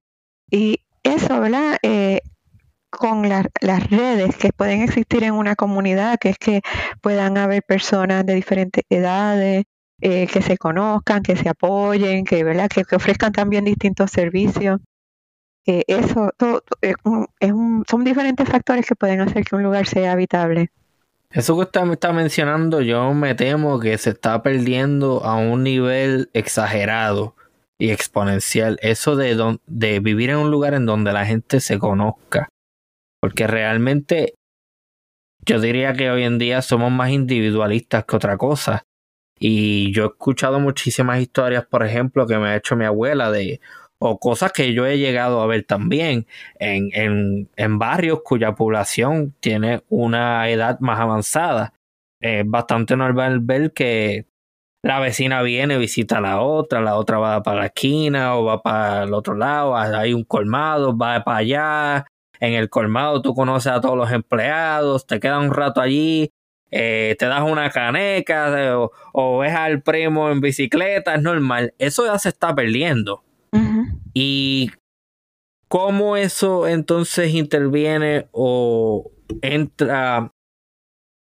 [0.51, 1.77] Y eso, ¿verdad?
[1.83, 2.21] Eh,
[2.91, 6.61] con la- las redes que pueden existir en una comunidad, que es que
[7.01, 9.65] puedan haber personas de diferentes edades,
[10.01, 12.69] eh, que se conozcan, que se apoyen, que, ¿verdad?
[12.69, 14.81] que, que ofrezcan también distintos servicios.
[15.67, 20.13] Eh, eso todo, es un- son diferentes factores que pueden hacer que un lugar sea
[20.13, 20.71] habitable.
[21.33, 25.63] Eso que usted me está mencionando, yo me temo que se está perdiendo a un
[25.63, 27.35] nivel exagerado
[27.79, 28.79] y exponencial.
[28.83, 32.49] Eso de, don- de vivir en un lugar en donde la gente se conozca.
[33.21, 34.35] Porque realmente
[35.47, 38.83] yo diría que hoy en día somos más individualistas que otra cosa.
[39.39, 43.61] Y yo he escuchado muchísimas historias, por ejemplo, que me ha hecho mi abuela de
[44.05, 46.27] o cosas que yo he llegado a ver también
[46.59, 51.73] en, en, en barrios cuya población tiene una edad más avanzada.
[52.21, 54.27] Es bastante normal ver que
[54.83, 58.61] la vecina viene, visita a la otra, la otra va para la esquina o va
[58.61, 62.07] para el otro lado, hay un colmado, va para allá,
[62.41, 66.33] en el colmado tú conoces a todos los empleados, te quedas un rato allí,
[66.73, 71.73] eh, te das una caneca eh, o, o ves al primo en bicicleta, es normal.
[71.79, 73.23] Eso ya se está perdiendo.
[74.15, 74.71] ¿Y
[75.69, 80.31] cómo eso entonces interviene o entra?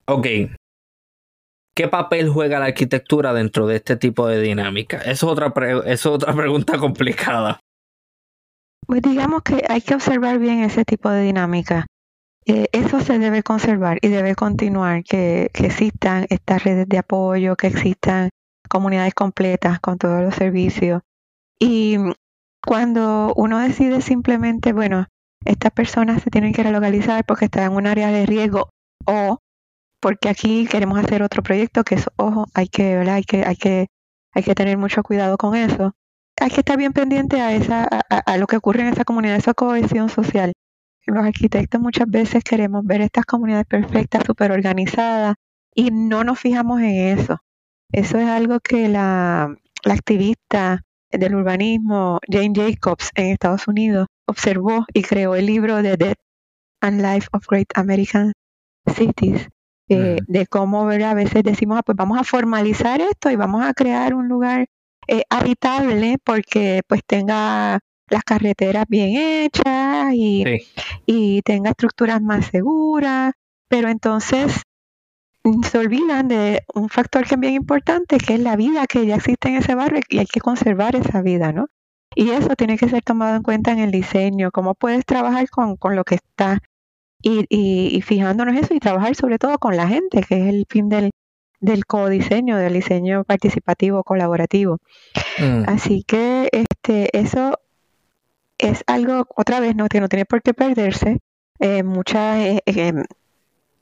[0.06, 0.28] Ok.
[1.74, 4.98] ¿Qué papel juega la arquitectura dentro de este tipo de dinámica?
[4.98, 5.54] Eso es otra,
[5.86, 7.60] es otra pregunta complicada.
[8.86, 11.86] Pues digamos que hay que observar bien ese tipo de dinámica.
[12.46, 17.56] Eh, eso se debe conservar y debe continuar, que, que existan estas redes de apoyo,
[17.56, 18.30] que existan
[18.68, 21.02] comunidades completas con todos los servicios.
[21.60, 21.98] Y
[22.66, 25.08] cuando uno decide simplemente, bueno,
[25.46, 28.70] estas personas se tienen que relocalizar porque están en un área de riesgo
[29.06, 29.40] o
[30.02, 33.16] porque aquí queremos hacer otro proyecto, que es, ojo, hay que, ¿verdad?
[33.16, 33.88] Hay que, hay que,
[34.34, 35.94] hay que tener mucho cuidado con eso.
[36.40, 39.36] Hay que estar bien pendiente a esa, a, a- lo que ocurre en esa comunidad,
[39.36, 40.54] esa cohesión social.
[41.06, 45.36] Los arquitectos muchas veces queremos ver estas comunidades perfectas, súper organizadas,
[45.76, 47.38] y no nos fijamos en eso.
[47.92, 55.02] Eso es algo que la activista del urbanismo, Jane Jacobs, en Estados Unidos, observó y
[55.04, 56.18] creó el libro The Death
[56.82, 58.34] and Life of Great American
[58.96, 59.48] Cities,
[59.90, 61.12] eh, de cómo ¿verdad?
[61.12, 64.66] a veces decimos, "Ah, pues vamos a formalizar esto y vamos a crear un lugar
[65.08, 70.58] eh, habitable porque pues tenga las carreteras bien hechas y, Sí.
[71.06, 73.34] y tenga estructuras más seguras,
[73.68, 74.62] pero entonces
[75.64, 79.16] se olvidan de un factor que es bien importante, que es la vida que ya
[79.16, 81.68] existe en ese barrio y hay que conservar esa vida, ¿no?
[82.14, 85.78] Y eso tiene que ser tomado en cuenta en el diseño, cómo puedes trabajar con,
[85.78, 86.60] con lo que está
[87.22, 90.66] y, y, y fijándonos eso y trabajar sobre todo con la gente, que es el
[90.70, 91.12] fin del,
[91.62, 94.80] del codiseño, del diseño participativo, colaborativo.
[95.40, 95.64] Mm.
[95.68, 97.60] Así que este, eso
[98.58, 101.20] es algo, otra vez, no, que no tiene por qué perderse.
[101.60, 102.94] Eh, muchas eh, eh,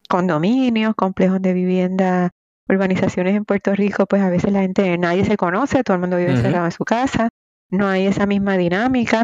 [0.09, 2.31] condominios, complejos de vivienda,
[2.67, 6.17] urbanizaciones en Puerto Rico, pues a veces la gente, nadie se conoce, todo el mundo
[6.17, 6.39] vive Ujú.
[6.39, 7.29] encerrado en su casa,
[7.69, 9.23] no hay esa misma dinámica.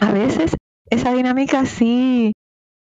[0.00, 0.56] A veces
[0.90, 2.32] esa dinámica sí,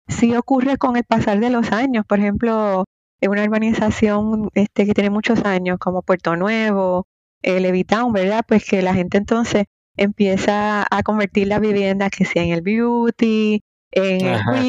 [0.09, 2.05] sí ocurre con el pasar de los años.
[2.07, 2.85] Por ejemplo,
[3.21, 7.07] en una urbanización este, que tiene muchos años, como Puerto Nuevo,
[7.43, 8.45] eh, Levitown, ¿verdad?
[8.47, 9.65] Pues que la gente entonces
[9.97, 13.61] empieza a convertir la vivienda que sea en el beauty,
[13.93, 14.63] en el Ajá.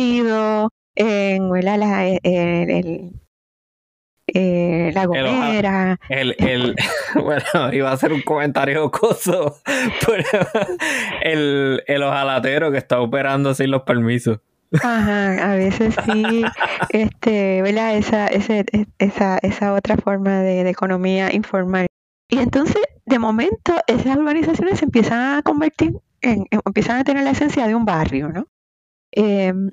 [0.95, 1.77] En ¿verdad?
[1.79, 3.11] La, eh, el- el-
[4.27, 5.99] eh, la El oja- gomera.
[6.09, 6.75] El, el,
[7.15, 9.57] bueno, iba a hacer un comentario jocoso,
[10.07, 10.23] pero
[11.23, 14.39] el, el ojalatero que está operando sin los permisos.
[14.81, 16.43] Ajá, a veces sí,
[16.89, 17.95] este, ¿verdad?
[17.95, 21.85] Esa, ese, e- esa, esa otra forma de, de economía informal.
[22.29, 27.23] Y entonces, de momento, esas urbanizaciones se empiezan a convertir en, en- empiezan a tener
[27.23, 28.47] la esencia de un barrio, ¿no?
[29.11, 29.69] Em,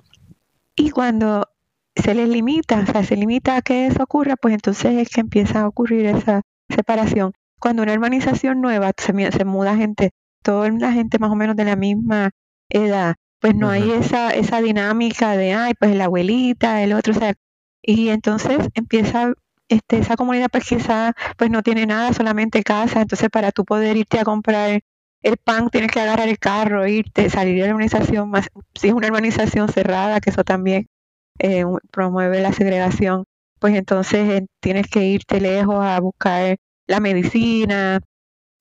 [0.81, 1.47] y cuando
[1.95, 5.21] se les limita, o sea, se limita a que eso ocurra, pues entonces es que
[5.21, 7.33] empieza a ocurrir esa separación.
[7.59, 10.11] Cuando una urbanización nueva se, se muda gente,
[10.43, 12.31] toda la gente más o menos de la misma
[12.71, 17.19] edad, pues no hay esa, esa dinámica de, ay, pues la abuelita, el otro, o
[17.19, 17.35] sea,
[17.83, 19.35] y entonces empieza
[19.69, 23.99] este, esa comunidad pues quizá pues no tiene nada, solamente casa, entonces para tú poder
[23.99, 24.81] irte a comprar
[25.23, 28.95] el pan tienes que agarrar el carro, irte, salir de la urbanización, más si es
[28.95, 30.87] una urbanización cerrada, que eso también
[31.39, 33.25] eh, promueve la segregación,
[33.59, 36.57] pues entonces eh, tienes que irte lejos a buscar
[36.87, 38.01] la medicina.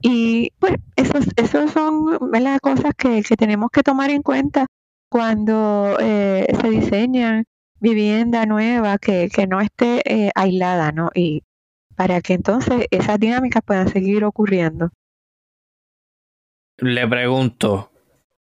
[0.01, 4.67] Y pues esos, esos son las cosas que, que tenemos que tomar en cuenta
[5.09, 7.45] cuando eh, se diseñan
[7.79, 11.09] vivienda nueva que, que no esté eh, aislada, ¿no?
[11.13, 11.43] Y
[11.95, 14.89] para que entonces esas dinámicas puedan seguir ocurriendo.
[16.81, 17.91] Le pregunto,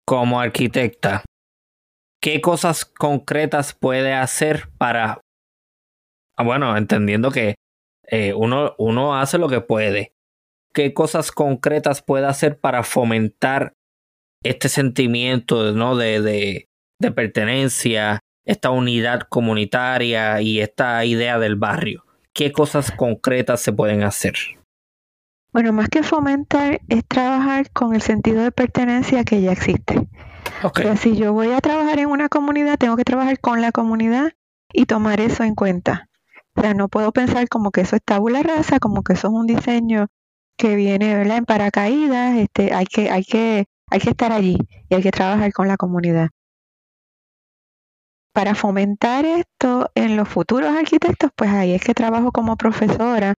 [0.05, 1.23] como arquitecta,
[2.21, 5.21] ¿qué cosas concretas puede hacer para,
[6.37, 7.55] ah, bueno, entendiendo que
[8.07, 10.13] eh, uno, uno hace lo que puede,
[10.71, 13.73] ¿qué cosas concretas puede hacer para fomentar
[14.43, 15.95] este sentimiento ¿no?
[15.95, 16.67] de, de,
[17.01, 22.05] de pertenencia, esta unidad comunitaria y esta idea del barrio?
[22.35, 24.35] ¿Qué cosas concretas se pueden hacer?
[25.53, 30.07] Bueno, más que fomentar es trabajar con el sentido de pertenencia que ya existe.
[30.63, 33.71] O sea, si yo voy a trabajar en una comunidad, tengo que trabajar con la
[33.71, 34.33] comunidad
[34.73, 36.09] y tomar eso en cuenta.
[36.55, 39.33] O sea, no puedo pensar como que eso es tabula rasa, como que eso es
[39.33, 40.07] un diseño
[40.57, 41.37] que viene, ¿verdad?
[41.37, 44.57] En paracaídas, este, hay que, hay que, hay que estar allí
[44.89, 46.29] y hay que trabajar con la comunidad.
[48.33, 53.33] Para fomentar esto en los futuros arquitectos, pues ahí es que trabajo como profesora,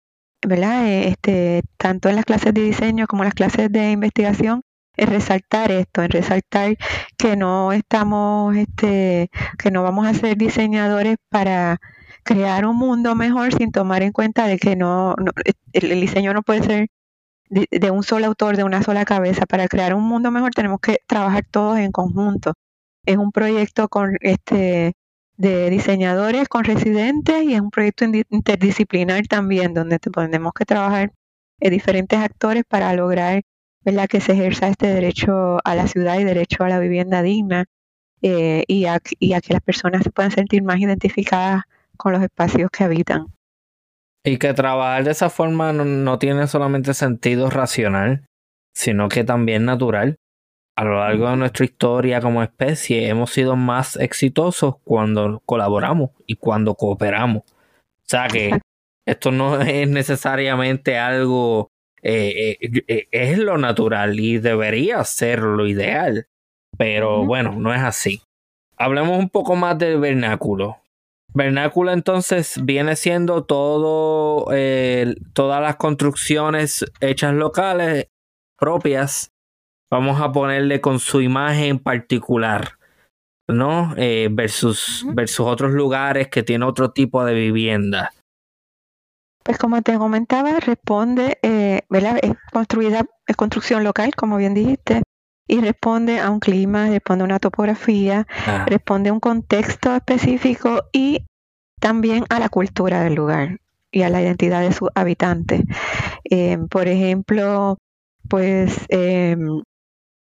[0.47, 0.87] ¿verdad?
[0.87, 4.63] Eh, este, tanto en las clases de diseño como en las clases de investigación,
[4.97, 6.77] es resaltar esto, en resaltar
[7.17, 11.79] que no estamos, este, que no vamos a ser diseñadores para
[12.25, 15.15] crear un mundo mejor sin tomar en cuenta de que no,
[15.73, 16.89] el, diseño no puede ser
[17.49, 19.47] de, de, un solo autor, de una sola cabeza.
[19.47, 22.55] Para crear un mundo mejor tenemos que trabajar todos en conjunto
[23.09, 24.93] es un proyecto con este
[25.39, 31.13] de diseñadores con residentes y es un proyecto interdisciplinar también donde tenemos que trabajar
[31.61, 33.43] en diferentes actores para lograr
[33.85, 34.09] ¿verdad?
[34.09, 37.67] que se ejerza este derecho a la ciudad y derecho a la vivienda digna
[38.21, 41.63] eh, y, a, y a que las personas se puedan sentir más identificadas
[41.97, 43.27] con los espacios que habitan.
[44.25, 48.27] Y que trabajar de esa forma no, no tiene solamente sentido racional,
[48.75, 50.19] sino que también natural
[50.79, 56.37] a lo largo de nuestra historia como especie hemos sido más exitosos cuando colaboramos y
[56.37, 57.43] cuando cooperamos.
[57.43, 58.61] O sea que
[59.05, 65.67] esto no es necesariamente algo, eh, eh, eh, es lo natural y debería ser lo
[65.67, 66.29] ideal,
[66.77, 68.23] pero bueno, no es así.
[68.77, 70.77] Hablemos un poco más del vernáculo.
[71.35, 74.47] Vernáculo entonces viene siendo todo,
[75.33, 78.07] todas las construcciones hechas locales
[78.57, 79.33] propias
[79.91, 82.79] vamos a ponerle con su imagen particular,
[83.49, 83.95] ¿no?
[83.97, 88.13] Eh, versus, versus otros lugares que tienen otro tipo de vivienda.
[89.43, 92.19] Pues como te comentaba, responde, eh, ¿verdad?
[92.23, 95.03] Es construida, es construcción local, como bien dijiste,
[95.47, 98.67] y responde a un clima, responde a una topografía, ah.
[98.69, 101.25] responde a un contexto específico y
[101.81, 103.59] también a la cultura del lugar
[103.91, 105.63] y a la identidad de sus habitantes.
[106.25, 107.79] Eh, por ejemplo,
[108.29, 109.63] pues em,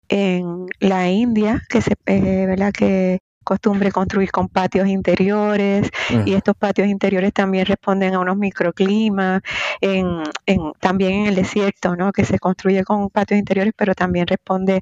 [0.08, 2.72] en la India, que se, eh, ¿verdad?
[2.72, 5.90] que costumbre construir con patios interiores
[6.24, 9.42] y estos patios interiores también responden a unos microclimas,
[9.80, 12.10] en, en, también en el desierto, ¿no?
[12.12, 14.80] que se construye con patios interiores, pero también responde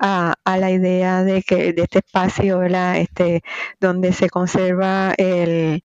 [0.00, 2.98] a, a la idea de que de este espacio, ¿verdad?
[2.98, 3.42] Este,
[3.80, 5.82] donde se conserva el,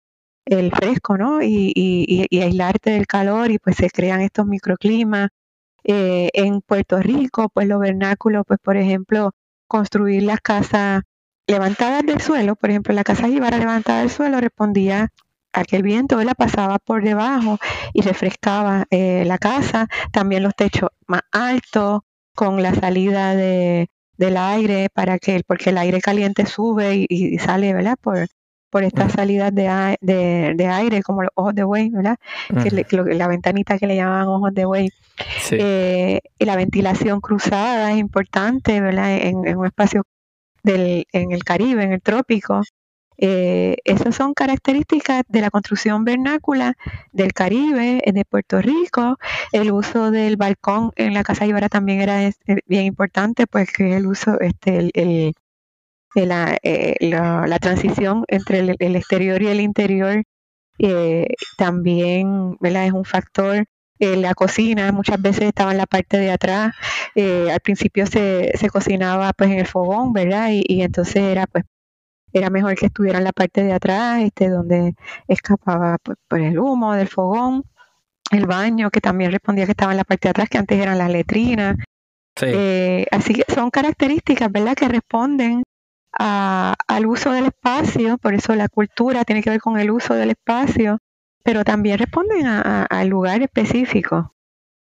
[0.46, 1.42] el fresco, ¿no?
[1.42, 5.28] Y, y, y aislarte del calor y pues se crean estos microclimas
[5.88, 9.33] eh, en Puerto Rico, pues los vernáculos, pues por ejemplo,
[9.66, 11.03] construir las casas
[11.46, 15.09] levantadas del suelo, por ejemplo, la casa Jíbara levantada del suelo respondía
[15.53, 17.59] a que el viento la pasaba por debajo
[17.94, 22.03] y refrescaba eh, la casa, también los techos más altos,
[22.35, 27.72] con la salida de, del aire para que porque el aire caliente sube y, sale
[27.72, 28.29] verdad por
[28.70, 32.18] por estas salidas de, de, aire, como los ojos de buey, ¿verdad?
[32.50, 34.90] la ventanita que le llamaban ojos de buey.
[35.50, 39.16] Eh, y la ventilación cruzada es importante, ¿verdad?
[39.16, 40.04] En, un espacio
[40.62, 42.62] del, en el Caribe, en el trópico.
[43.20, 46.76] Eh, esas son características de la construcción vernácula
[47.11, 49.18] del Caribe, de Puerto Rico.
[49.52, 52.31] El uso del balcón en la Casa Ibarra también era
[52.66, 55.35] bien importante, pues que el uso, este, el,
[56.14, 60.23] la, eh, la, la, transición entre el, exterior y el interior
[60.79, 62.87] eh, también ¿verdad?
[62.87, 63.64] es un factor.
[64.01, 66.75] Eh, la cocina muchas veces estaba en la parte de atrás.
[67.15, 70.50] Eh, al principio se, se cocinaba pues en el fogón, ¿verdad?
[70.52, 71.65] Y, y entonces era pues
[72.33, 74.94] era mejor que estuviera en la parte de atrás, este, donde
[75.27, 77.65] escapaba pues, por el humo del fogón,
[78.31, 80.98] el baño, que también respondía que estaba en la parte de atrás, que antes eran
[80.98, 81.77] las letrinas.
[83.11, 85.65] Así que son características, ¿verdad?, que responden
[86.13, 90.31] al uso del espacio, por eso la cultura tiene que ver con el uso del
[90.31, 90.98] espacio,
[91.42, 94.35] pero también responden al lugar específico.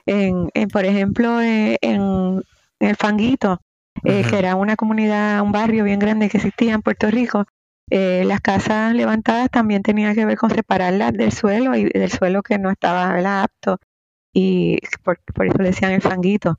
[0.07, 2.43] En, por ejemplo, eh, en,
[2.81, 3.61] el Fanguito,
[4.05, 7.47] eh, que era una comunidad, un barrio bien grande que existía en Puerto Rico,
[7.95, 12.43] Eh, las casas levantadas también tenían que ver con separarlas del suelo y del suelo
[12.43, 13.79] que no estaba apto
[14.33, 16.59] y por, eso le decían el fanguito.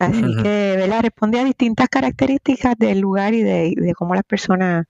[0.00, 1.02] Así que ¿verdad?
[1.02, 4.86] responde a distintas características del lugar y de, cómo las personas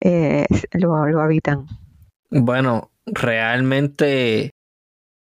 [0.00, 1.66] eh, lo, lo habitan.
[2.30, 4.52] Bueno, realmente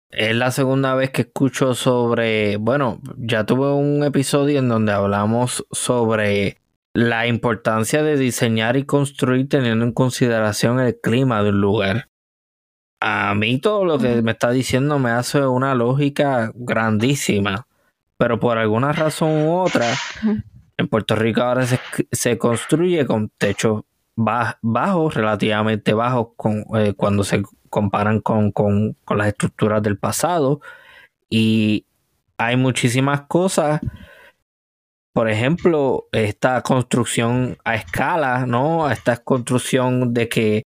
[0.09, 5.65] es la segunda vez que escucho sobre, bueno, ya tuve un episodio en donde hablamos
[5.71, 6.57] sobre
[6.93, 12.09] la importancia de diseñar y construir teniendo en consideración el clima del lugar.
[12.99, 17.67] A mí todo lo que me está diciendo me hace una lógica grandísima,
[18.20, 19.88] pero por alguna razón u otra,
[20.78, 23.84] en Puerto Rico ahora se, construye con techos
[24.15, 27.41] bajos, relativamente bajos, con, eh, cuando se
[27.72, 30.61] comparan con, con las estructuras del pasado.
[31.30, 31.86] Y
[32.38, 33.82] hay muchísimas cosas
[35.20, 38.89] por ejemplo, esta construcción a escala, ¿no?
[38.89, 40.63] Esta construcción de que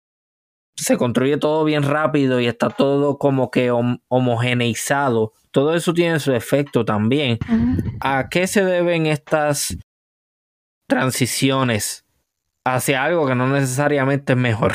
[0.77, 5.33] se construye todo bien rápido y está todo como que homogeneizado.
[5.59, 7.37] Todo eso tiene su efecto también.
[7.99, 9.77] ¿A qué se deben estas
[10.87, 12.05] transiciones
[12.65, 14.75] hacia algo que no necesariamente es mejor?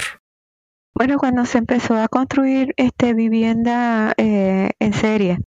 [0.94, 5.40] Bueno, cuando se empezó a construir este vivienda eh, en serie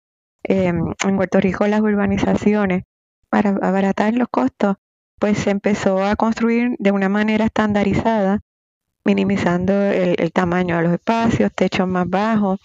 [0.44, 2.84] em, en Puerto Rico, las urbanizaciones,
[3.28, 4.76] para abaratar los costos,
[5.18, 8.38] pues se empezó a construir de una manera estandarizada,
[9.04, 12.60] minimizando el, tamaño de los espacios, techos más bajos.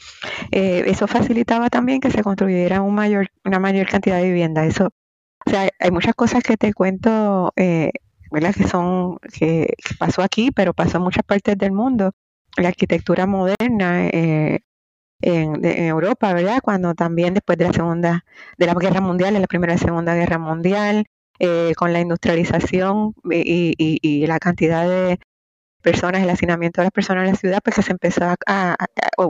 [0.51, 4.67] Eh, eso facilitaba también que se construyera un mayor, una mayor cantidad de viviendas.
[4.67, 4.89] Eso,
[5.45, 7.91] o sea, hay muchas cosas que te cuento, eh,
[8.31, 8.55] ¿verdad?
[8.55, 12.11] Que son, que, pasó aquí, pero pasó en muchas partes del mundo.
[12.57, 14.61] La arquitectura moderna, eh,
[15.21, 16.59] en, Europa, ¿verdad?
[16.63, 18.25] Cuando también después de la Segunda,
[18.57, 21.05] de la Guerra Mundial, en la Primera y Segunda Guerra Mundial,
[21.39, 25.19] eh, con la industrialización y, la cantidad de
[25.81, 28.75] personas, el hacinamiento de las personas en la ciudad, pues que se empezó a,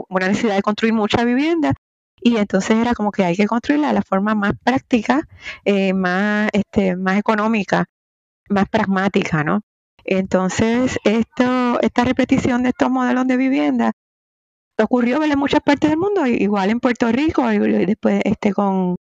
[0.08, 1.74] una necesidad de construir mucha vivienda
[2.22, 5.22] y entonces era como que hay que construirla de la forma más práctica,
[5.64, 7.86] eh, más, este, más económica,
[8.48, 9.62] más pragmática, ¿no?
[10.04, 13.92] Entonces, esto, esta repetición de estos modelos de vivienda
[14.82, 18.96] ocurrió en muchas partes del mundo, igual en Puerto Rico, y después este con,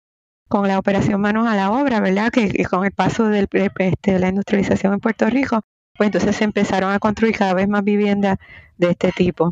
[0.50, 2.30] la operación Manos a la Obra, ¿verdad?
[2.30, 5.62] Que, con el paso este, de la industrialización en Puerto Rico,
[5.98, 8.38] pues entonces se empezaron a construir cada vez más viviendas
[8.78, 9.50] de este tipo,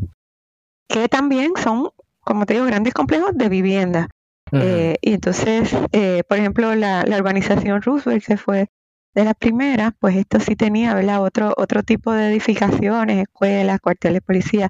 [0.87, 1.89] que también son,
[2.21, 4.07] como te digo, grandes complejos de vivienda.
[4.53, 8.69] Eh, y entonces, eh, por ejemplo, la, la urbanización Roosevelt, que fue
[9.13, 11.21] de las primeras, pues esto sí tenía, ¿verdad?
[11.21, 14.69] Otro, otro tipo de edificaciones, escuelas, cuarteles de policía,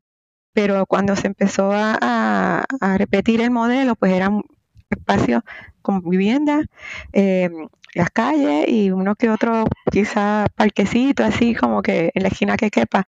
[0.54, 2.66] pero cuando se empezó a,
[2.98, 4.42] repetir el modelo, pues eran
[4.90, 5.44] espacios
[5.84, 6.66] con viviendas,
[7.14, 7.52] eh,
[7.98, 12.70] las calles y uno que otro quizá parquecito, así como que en la esquina que
[12.70, 13.06] quepa.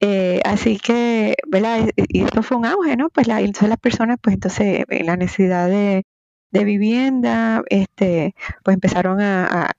[0.00, 1.90] Eh, así que, ¿verdad?
[1.96, 3.10] Y esto fue un auge, ¿no?
[3.10, 6.04] Pues la, entonces las personas, pues entonces eh, la necesidad de,
[6.52, 9.70] vivienda, este, pues empezaron a,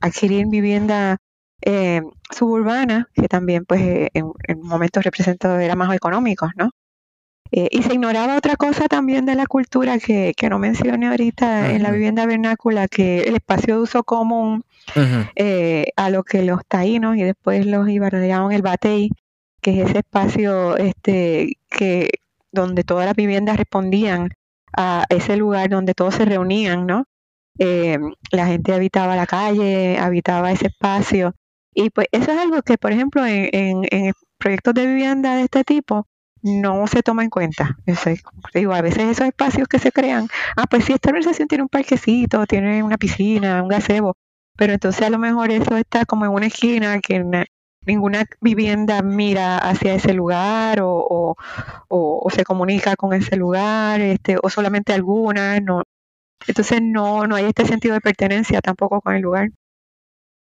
[0.00, 1.18] adquirir vivienda
[1.62, 6.70] eh, suburbana, que también pues eh, en, momentos representó era más económicos, ¿no?
[7.52, 11.72] Eh, y se ignoraba otra cosa también de la cultura que, que no mencioné ahorita
[11.72, 14.64] en la vivienda vernácula, que el espacio de uso común
[15.34, 19.10] eh, a lo que los taínos y después los ibarras llamaban el batey,
[19.60, 22.10] que es ese espacio este que
[22.52, 24.30] donde todas las viviendas respondían
[24.76, 27.04] a ese lugar donde todos se reunían, ¿no?
[28.30, 31.34] la gente habitaba la calle, habitaba ese espacio.
[31.74, 35.62] Y pues eso es algo que, por ejemplo, en, en, proyectos de vivienda de este
[35.64, 36.06] tipo,
[36.42, 37.78] no se toma en cuenta.
[37.86, 42.46] a veces esos espacios que se crean, ah, pues sí, esta organización tiene un parquecito,
[42.46, 44.16] tiene una piscina, un gazebo,
[44.56, 47.24] pero entonces a lo mejor eso está como en una esquina que
[47.86, 51.36] ninguna vivienda mira hacia ese lugar o, o,
[51.88, 55.82] o, se comunica con ese lugar, este, o solamente algunas, no.
[56.46, 59.50] Entonces no, no hay este sentido de pertenencia tampoco con el lugar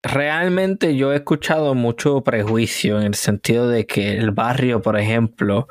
[0.05, 5.67] realmente yo he escuchado mucho prejuicio en el sentido de que el barrio, por ejemplo,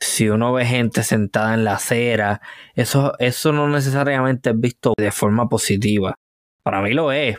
[0.00, 2.42] si uno ve gente sentada en la acera,
[2.74, 6.14] eso, eso no necesariamente es visto de forma positiva.
[6.62, 7.38] Para mí lo es,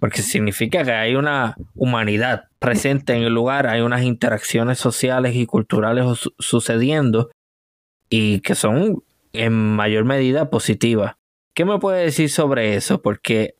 [0.00, 5.46] porque significa que hay una humanidad presente en el lugar, hay unas interacciones sociales y
[5.46, 7.30] culturales sucediendo
[8.10, 11.14] y que son en mayor medida positivas.
[11.54, 13.00] ¿Qué me puede decir sobre eso?
[13.00, 13.54] Porque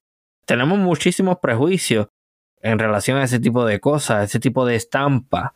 [0.47, 2.09] tenemos muchísimos prejuicios
[2.61, 5.55] en relación a ese tipo de cosas, ese tipo de estampa,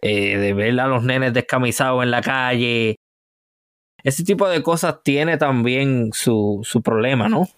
[0.00, 2.96] eh, de ver a los nenes descamisados en la calle.
[4.02, 7.48] Ese tipo de cosas tiene también su, su problema, ¿no?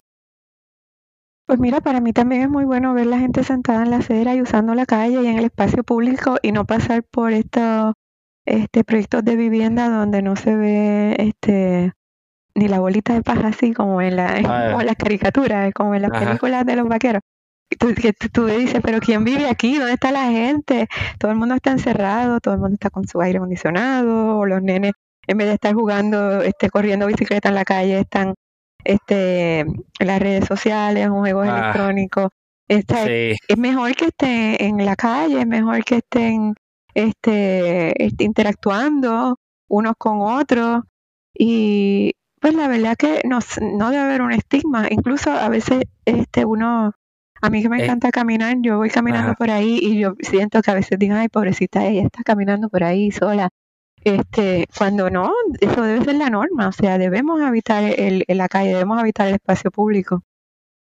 [1.45, 4.35] Pues mira, para mí también es muy bueno ver la gente sentada en la acera
[4.35, 7.93] y usando la calle y en el espacio público y no pasar por estos
[8.45, 11.93] este, proyectos de vivienda donde no se ve este
[12.57, 16.11] ni la bolita de paja así como en, la, ah, las caricaturas, como en las
[16.11, 17.21] películas de los vaqueros.
[17.77, 19.77] Tú, que tú dices, pero ¿quién vive aquí?
[19.77, 20.87] ¿Dónde está la gente?
[21.19, 24.61] Todo el mundo está encerrado, todo el mundo está con su aire acondicionado, o los
[24.63, 24.93] nenes,
[25.27, 28.33] en vez de estar jugando, este, corriendo bicicleta en la calle, están
[28.83, 32.29] este, en las redes sociales, en juegos ah, electrónicos.
[32.67, 36.55] Es mejor que estén en la calle, es mejor que estén
[36.95, 39.37] este, este, interactuando
[39.67, 40.81] unos con otros.
[41.37, 44.87] Y pues la verdad que no, no debe haber un estigma.
[44.89, 46.93] Incluso a veces este, uno
[47.41, 50.61] a mí que me eh, encanta caminar, yo voy caminando por ahí y yo siento
[50.61, 53.49] que a veces digo, ay, pobrecita, ella está caminando por ahí sola.
[54.03, 58.69] Este, cuando no, eso debe ser la norma, o sea, debemos habitar el, la calle,
[58.69, 60.23] debemos habitar el espacio público.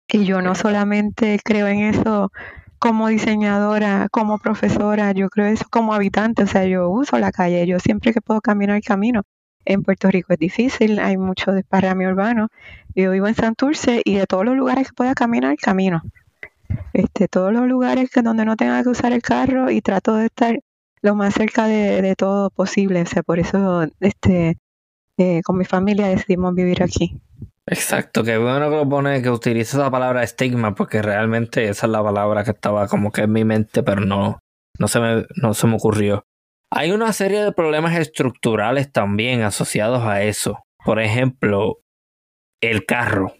[0.08, 2.32] Y yo no solamente creo en eso
[2.78, 7.66] como diseñadora, como profesora, yo creo eso como habitante, o sea, yo uso la calle,
[7.66, 9.22] yo siempre que puedo caminar camino.
[9.64, 12.48] En Puerto Rico es difícil, hay mucho desparrame urbano.
[12.94, 16.02] Yo vivo en Santurce y de todos los lugares que pueda caminar, camino
[16.92, 20.26] este, todos los lugares que donde no tenga que usar el carro y trato de
[20.26, 20.58] estar
[21.02, 23.02] lo más cerca de, todo posible.
[23.02, 24.58] O sea, por eso este,
[25.16, 27.20] eh, con mi familia decidimos vivir aquí.
[27.66, 31.92] Exacto, que bueno que lo pone, que utiliza esa palabra estigma, porque realmente esa es
[31.92, 34.40] la palabra que estaba como que en mi mente, pero no,
[34.78, 36.24] no, se, me, no se me ocurrió.
[36.70, 40.64] Hay una serie de problemas estructurales también asociados a eso.
[40.84, 41.80] Por ejemplo,
[42.60, 43.34] el carro.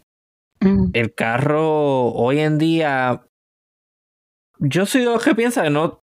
[0.60, 0.90] Mm.
[0.92, 3.24] El carro hoy en día.
[4.58, 6.02] Yo soy de los que piensa que no.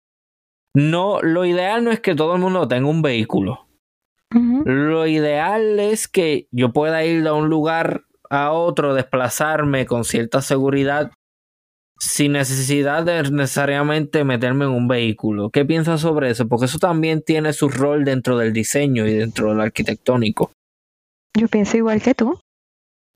[0.75, 3.67] No, lo ideal no es que todo el mundo tenga un vehículo.
[4.31, 10.43] Lo ideal es que yo pueda ir de un lugar a otro, desplazarme con cierta
[10.43, 11.13] seguridad
[11.99, 15.51] sin necesidad de necesariamente meterme en un vehículo.
[15.51, 16.47] ¿Qué piensas sobre eso?
[16.47, 20.51] Porque eso también tiene su rol dentro del diseño y dentro del arquitectónico.
[21.37, 22.39] Yo pienso igual que tú.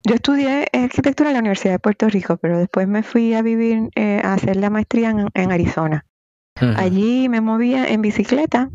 [0.06, 3.90] Yo estudié arquitectura en la Universidad de Puerto Rico, pero después me fui a vivir,
[3.96, 6.06] eh, a hacer la maestría en, Arizona.
[6.76, 8.70] Allí me movía en bicicleta,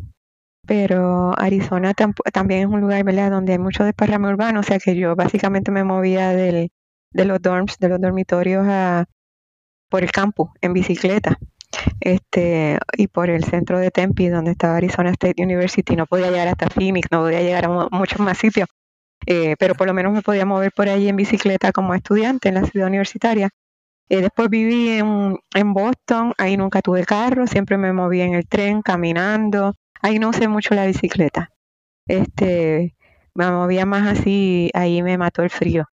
[0.66, 1.94] pero Arizona
[2.32, 5.70] también es un lugar, ¿verdad?, donde hay mucho desparrame urbano, o sea que yo básicamente
[5.70, 6.70] me movía del,
[7.12, 9.04] de los dorms, de los dormitorios a,
[9.88, 11.38] por el campus en bicicleta.
[12.00, 16.48] Este, y por el centro de Tempe, donde estaba Arizona State University, no podía llegar
[16.48, 18.68] hasta Phoenix, no podía llegar a muchos más sitios
[19.26, 22.54] eh, pero por lo menos me podía mover por ahí en bicicleta como estudiante en
[22.54, 23.50] la ciudad universitaria.
[24.08, 28.46] Eh, después viví en, en Boston, ahí nunca tuve carro, siempre me moví en el
[28.46, 31.50] tren, caminando, ahí no usé mucho la bicicleta.
[32.06, 32.94] Este,
[33.34, 35.86] me movía más así, ahí me mató el frío.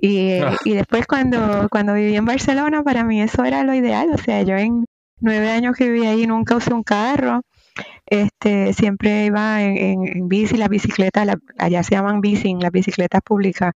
[0.00, 0.56] Y, ah.
[0.64, 4.42] y después cuando, cuando viví en Barcelona, para mí eso era lo ideal, o sea,
[4.42, 4.86] yo en
[5.20, 7.42] nueve años que viví ahí nunca usé un carro,
[8.06, 11.24] este, siempre iba en, en, bici, la bicicleta,
[11.58, 13.72] allá se llaman bici, las bicicletas públicas,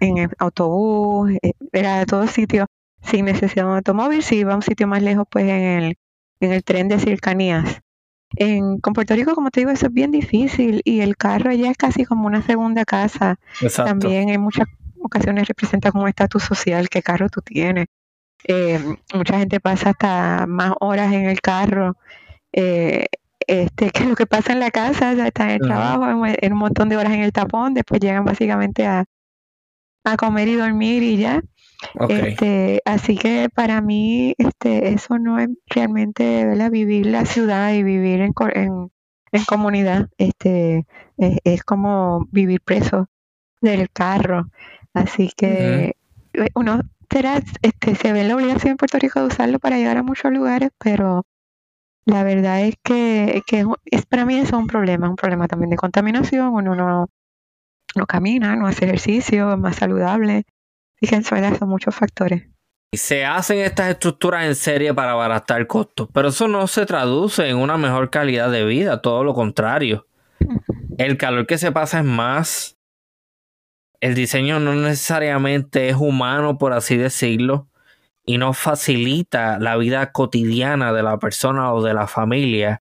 [0.00, 2.66] en el autobús, eh, era de todos sitios,
[3.02, 5.96] sin necesidad de un automóvil, si iba a un sitio más lejos, pues en el,
[6.40, 7.80] en el tren de cercanías.
[8.36, 11.70] En, con Puerto Rico, como te digo, eso es bien difícil y el carro allá
[11.70, 13.38] es casi como una segunda casa.
[13.76, 14.66] También en muchas
[15.02, 17.86] ocasiones representa como un estatus social, qué carro tú tienes.
[18.44, 18.80] Eh,
[19.14, 21.96] mucha gente pasa hasta más horas en el carro.
[22.52, 23.06] Eh,
[23.46, 26.58] este, que lo que pasa en la casa, ya está en el trabajo, en, un
[26.58, 29.04] montón de horas en el tapón, después llegan básicamente a,
[30.04, 31.42] a comer y dormir y ya.
[32.08, 36.70] Este, así que para mí este, eso no es realmente ¿verdad?
[36.70, 38.92] vivir la ciudad y vivir en, en,
[39.32, 40.86] en comunidad, este,
[41.16, 43.08] es, como vivir preso
[43.60, 44.48] del carro.
[44.94, 45.96] Así que
[46.54, 46.80] uno
[47.10, 50.32] será, este, se ve la obligación en Puerto Rico de usarlo para llegar a muchos
[50.32, 51.24] lugares, pero
[52.04, 53.42] la verdad es que,
[53.86, 57.08] es, para mí eso es un problema, un problema también de contaminación, uno no,
[57.94, 60.44] no camina, no hace ejercicio, es más saludable.
[61.00, 62.48] Y que en realidad son muchos factores.
[62.92, 67.56] Se hacen estas estructuras en serie para abaratar costos, pero eso no se traduce en
[67.56, 70.06] una mejor calidad de vida, todo lo contrario.
[70.98, 72.76] El calor que se pasa es más.
[74.02, 77.68] El diseño no necesariamente es humano, por así decirlo
[78.24, 82.82] y no facilita la vida cotidiana de la persona o de la familia.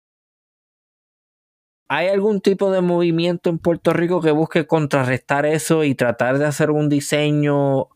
[1.88, 6.46] ¿Hay algún tipo de movimiento en Puerto Rico que busque contrarrestar eso y tratar de
[6.46, 7.88] hacer un diseño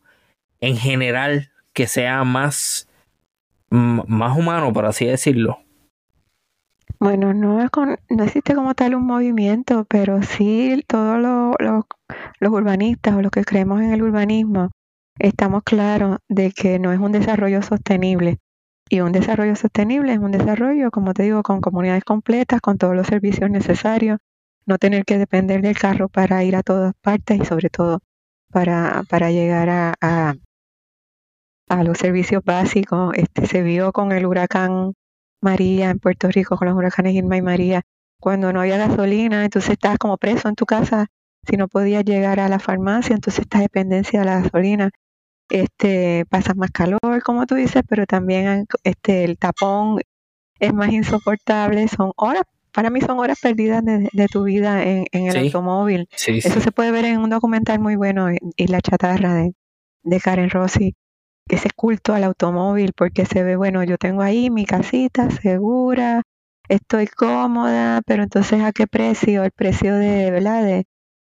[0.61, 2.87] en general que sea más,
[3.69, 5.59] más humano, por así decirlo?
[6.99, 7.67] Bueno, no,
[8.09, 11.83] no existe como tal un movimiento, pero sí todos los
[12.39, 14.71] urbanistas o los que creemos en el urbanismo
[15.19, 18.39] estamos claros de que no es un desarrollo sostenible.
[18.89, 22.95] Y un desarrollo sostenible es un desarrollo, como te digo, con comunidades completas, con todos
[22.95, 24.19] los servicios necesarios,
[24.65, 27.99] no tener que depender del carro para ir a todas partes y sobre todo
[28.51, 30.35] para, para llegar a, a,
[31.69, 33.13] a los servicios básicos.
[33.15, 34.93] Este, se vio con el huracán
[35.41, 37.81] María en Puerto Rico, con los huracanes Irma y María,
[38.19, 41.07] cuando no había gasolina, entonces estabas como preso en tu casa
[41.47, 44.89] si no podías llegar a la farmacia, entonces esta dependencia de la gasolina,
[45.49, 49.99] este, pasas más calor, como tú dices, pero también este, el tapón
[50.59, 55.37] es más insoportable, son horas, para mí son horas perdidas de, tu vida en, el
[55.37, 56.07] automóvil.
[56.11, 59.53] Eso se puede ver en un documental muy bueno, y la chatarra de,
[60.03, 60.95] de Karen Rossi,
[61.49, 66.21] ese culto al automóvil, porque se ve, bueno, yo tengo ahí mi casita segura,
[66.69, 70.63] estoy cómoda, pero entonces a qué precio, el precio de, ¿verdad?
[70.63, 70.85] De,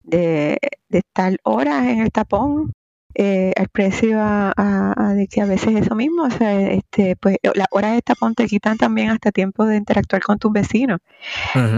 [0.05, 0.59] de,
[0.91, 2.73] estar horas en el tapón,
[3.15, 7.67] eh, el precio a, de que a veces eso mismo, o sea, este, pues las
[7.71, 11.01] horas de tapón te quitan también hasta tiempo de interactuar con tus vecinos,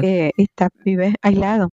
[0.03, 0.49] eh, y
[0.85, 1.71] vives aislado.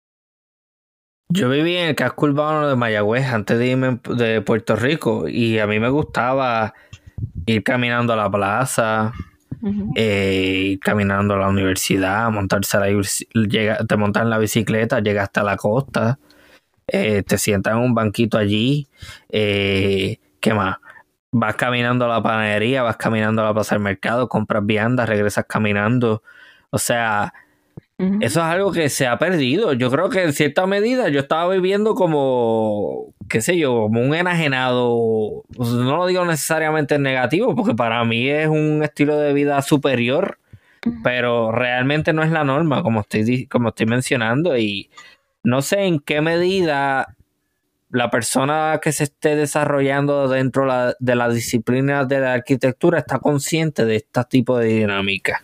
[1.33, 5.61] Yo viví en el casco urbano de Mayagüez antes de irme de Puerto Rico y
[5.61, 6.75] a mí me gustaba
[7.47, 9.13] ir caminando a la plaza,
[9.95, 15.25] eh, caminando a la universidad, montarse a la, llega, te montas en la bicicleta, llegas
[15.25, 16.19] hasta la costa,
[16.93, 18.89] eh, te sientas en un banquito allí,
[19.29, 20.79] eh, ¿qué más?
[21.33, 25.45] Vas caminando a la panadería, vas caminando a la plaza del mercado, compras viandas, regresas
[25.49, 26.23] caminando.
[26.71, 27.33] O sea,
[28.21, 29.75] eso es algo que se ha perdido.
[29.75, 34.15] Yo creo que en cierta medida yo estaba viviendo como, qué sé yo, como un
[34.15, 35.45] enajenado.
[35.57, 40.39] No lo digo necesariamente en negativo, porque para mí es un estilo de vida superior,
[41.05, 44.57] pero realmente no es la norma, como estoy, como estoy mencionando.
[44.57, 44.89] Y
[45.43, 47.17] no sé en qué medida
[47.91, 50.67] la persona que se esté desarrollando dentro
[50.99, 55.43] de la disciplina de la arquitectura está consciente de este tipo de dinámica.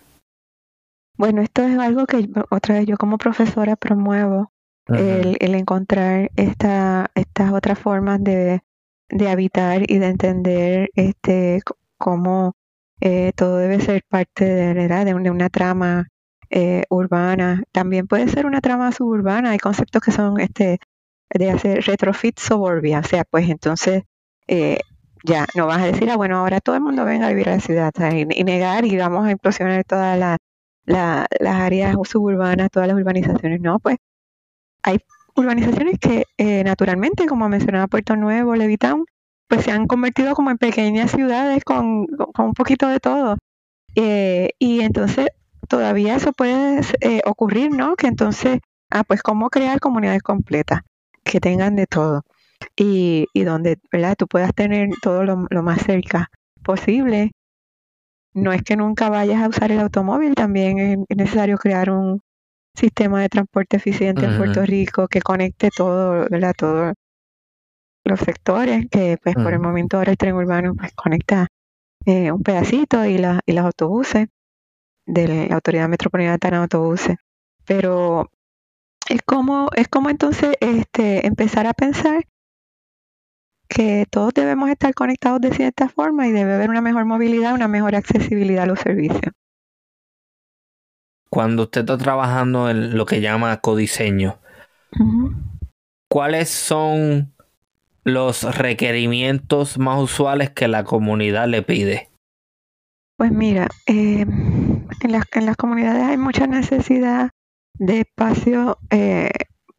[1.16, 4.52] Bueno, esto es algo que otra vez yo como profesora promuevo,
[4.88, 8.60] el, el, encontrar esta, estas otras formas de,
[9.08, 11.60] de habitar y de entender este
[11.98, 12.54] cómo
[13.00, 16.08] eh, todo debe ser parte de, de, de una trama
[16.50, 17.62] eh, urbana.
[17.72, 19.50] También puede ser una trama suburbana.
[19.50, 20.78] Hay conceptos que son este
[21.30, 23.00] de hacer retrofit suburbia.
[23.00, 24.04] O sea, pues entonces
[24.48, 24.78] eh,
[25.24, 27.56] ya no vas a decir, ah, bueno, ahora todo el mundo venga a vivir a
[27.56, 30.38] la ciudad y, negar y vamos a implosionar toda la
[30.86, 33.96] las áreas suburbanas, todas las urbanizaciones, no, pues
[34.82, 34.98] hay
[35.34, 39.04] urbanizaciones que eh, naturalmente, como mencionaba Puerto Nuevo, Levitown,
[39.48, 42.06] pues se han convertido como en pequeñas ciudades con,
[42.38, 43.36] un poquito de todo.
[43.94, 45.28] Eh, y entonces
[45.66, 47.96] todavía eso puede eh, ocurrir, ¿no?
[47.96, 48.60] Que entonces,
[48.90, 50.80] ah, pues cómo crear comunidades completas
[51.24, 52.22] que tengan de todo
[52.76, 54.16] y, y donde, ¿verdad?
[54.16, 56.30] Tú puedas tener todo lo, lo más cerca
[56.62, 57.32] posible
[58.36, 62.20] no es que nunca vayas a usar el automóvil, también es necesario crear un
[62.74, 66.52] sistema de transporte eficiente en Puerto Rico que conecte todo, ¿verdad?
[66.56, 66.92] Todos
[68.04, 71.48] los sectores, que pues por el momento ahora el tren urbano pues conecta
[72.04, 74.28] eh, un pedacito y, la, y los autobuses
[75.06, 77.16] de la Autoridad Metropolitana de Autobuses.
[77.64, 78.30] Pero
[79.08, 82.24] es como, es como entonces este, empezar a pensar
[83.68, 87.68] que todos debemos estar conectados de cierta forma y debe haber una mejor movilidad, una
[87.68, 89.32] mejor accesibilidad a los servicios.
[91.30, 94.38] Cuando usted está trabajando en lo que llama codiseño,
[96.08, 97.34] ¿cuáles son
[98.04, 102.10] los requerimientos más usuales que la comunidad le pide?
[103.18, 104.24] Pues mira, eh,
[105.00, 107.30] en, las, en las comunidades hay mucha necesidad
[107.78, 109.30] de espacio eh,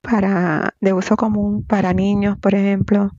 [0.02, 3.12] para de uso común para niños, por ejemplo,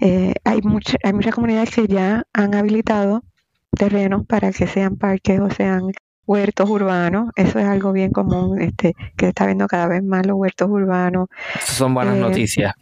[0.00, 3.24] eh, hay, mucha, hay muchas comunidades que ya han habilitado
[3.70, 5.90] terrenos para que sean parques o sean
[6.26, 7.30] huertos urbanos.
[7.34, 10.68] Eso es algo bien común, este, que se está viendo cada vez más los huertos
[10.68, 11.28] urbanos.
[11.60, 12.74] son buenas eh, noticias.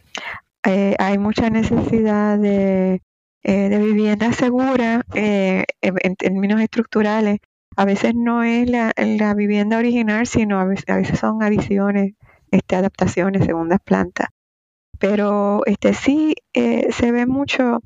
[0.63, 3.01] Eh, hay mucha necesidad de,
[3.43, 7.39] de vivienda segura en, términos estructurales.
[7.77, 12.15] A veces no es la, la vivienda original, sino a veces, a veces son adiciones,
[12.49, 14.29] este, adaptaciones, segundas plantas.
[14.99, 17.81] Pero este sí eh, se ve mucho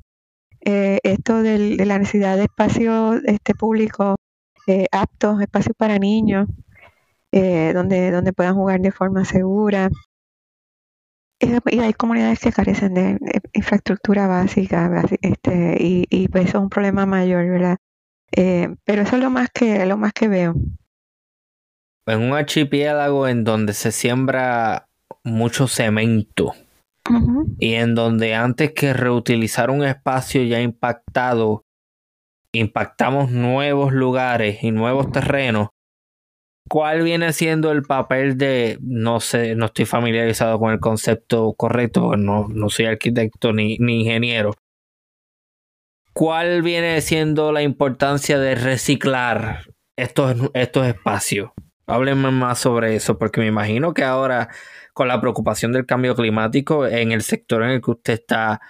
[0.62, 4.16] eh, esto de la necesidad de espacios este, públicos
[4.66, 6.48] eh, aptos, espacios para niños,
[7.30, 9.90] donde, donde puedan jugar de forma segura.
[11.40, 13.18] Y hay comunidades que carecen de,
[13.52, 17.78] infraestructura básica este, y, y pues eso es un problema mayor, ¿verdad?
[18.32, 20.54] Pero eso es lo más que lo más que veo.
[22.06, 24.88] En un archipiélago en donde se siembra
[25.24, 26.54] mucho cemento,
[27.58, 31.64] y en donde antes que reutilizar un espacio ya impactado,
[32.52, 35.68] impactamos nuevos lugares y nuevos terrenos,
[36.68, 42.16] ¿cuál viene siendo el papel de, no sé, no estoy familiarizado con el concepto correcto,
[42.16, 44.52] no, no soy arquitecto ni, ni ingeniero?
[46.12, 49.62] ¿Cuál viene siendo la importancia de reciclar
[49.96, 51.50] estos, estos espacios?
[51.86, 54.48] Háblenme más sobre eso, porque me imagino que ahora
[54.92, 58.60] con la preocupación del cambio climático en el sector en el que usted está,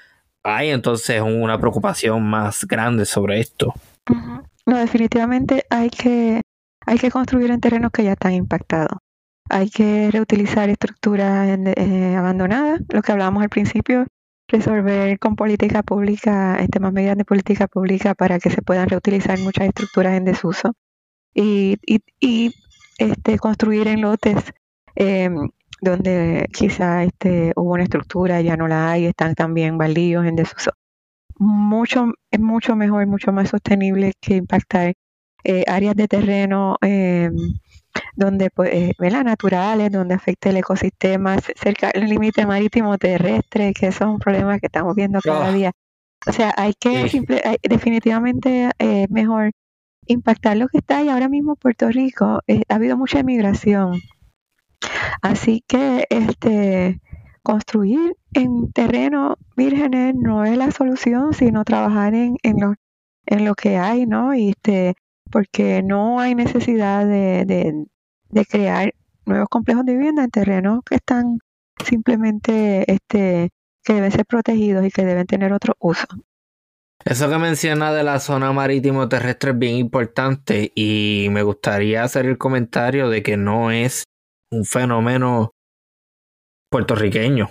[0.44, 3.74] hay entonces una preocupación más grande sobre esto.
[4.66, 6.40] No, definitivamente hay que,
[6.86, 8.98] hay que construir en terrenos que ya están impactados.
[9.50, 14.06] Hay que reutilizar estructuras eh, abandonadas, lo que hablábamos al principio,
[14.52, 19.38] resolver con política pública, este, más medidas de política pública para que se puedan reutilizar
[19.40, 20.74] muchas estructuras en desuso
[21.34, 21.78] y,
[22.20, 22.54] y,
[22.98, 24.52] este, construir en lotes
[24.94, 25.48] em,
[25.80, 30.72] donde quizá este, hubo una estructura, ya no la hay, están también baldíos en desuso.
[31.38, 34.94] Mucho, es mucho mejor, mucho más sostenible que impactar
[35.44, 37.30] eh, áreas de terreno eh,
[38.14, 44.04] donde pues, eh, naturales, donde afecte el ecosistema, cerca del límite marítimo terrestre, que eso
[44.04, 45.52] es un problema que estamos viendo cada ah.
[45.52, 45.72] día.
[46.26, 47.08] O sea, hay que
[47.62, 49.50] definitivamente eh, mejor
[50.06, 54.00] impactar lo que está y ahora mismo Puerto Rico ha habido mucha emigración
[55.20, 57.00] Así que este
[57.42, 62.74] construir en terreno vírgenes no es la solución, sino trabajar en, en, lo,
[63.26, 64.34] en lo que hay, ¿no?
[64.34, 64.94] Y este,
[65.32, 67.44] porque no hay necesidad de,
[68.30, 68.92] de, crear
[69.24, 71.38] nuevos complejos de vivienda en terrenos que están
[71.84, 73.50] simplemente este,
[73.82, 76.06] que deben ser protegidos y que deben tener otro uso.
[77.04, 82.26] Eso que menciona de la zona marítimo terrestre es bien importante y me gustaría hacer
[82.26, 84.04] el comentario de que no es
[84.52, 85.50] un fenómeno
[86.70, 87.48] puertorriqueño.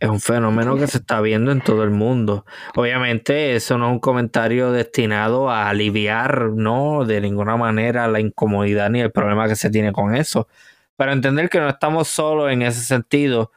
[0.00, 2.46] Es un fenómeno que se está viendo en todo el mundo.
[2.74, 8.88] Obviamente, eso no es un comentario destinado a aliviar, no, de ninguna manera la incomodidad
[8.88, 10.48] ni el problema que se tiene con eso.
[10.96, 13.52] Pero entender que no estamos solos en ese sentido.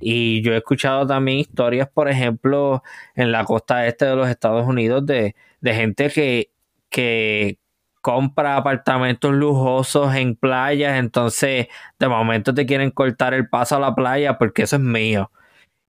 [0.00, 2.82] Y yo he escuchado también historias, por ejemplo,
[3.14, 6.50] en la costa este de los Estados Unidos, de, de gente que,
[6.88, 7.58] que
[8.00, 11.68] compra apartamentos lujosos en playas, entonces
[11.98, 15.30] de momento te quieren cortar el paso a la playa porque eso es mío.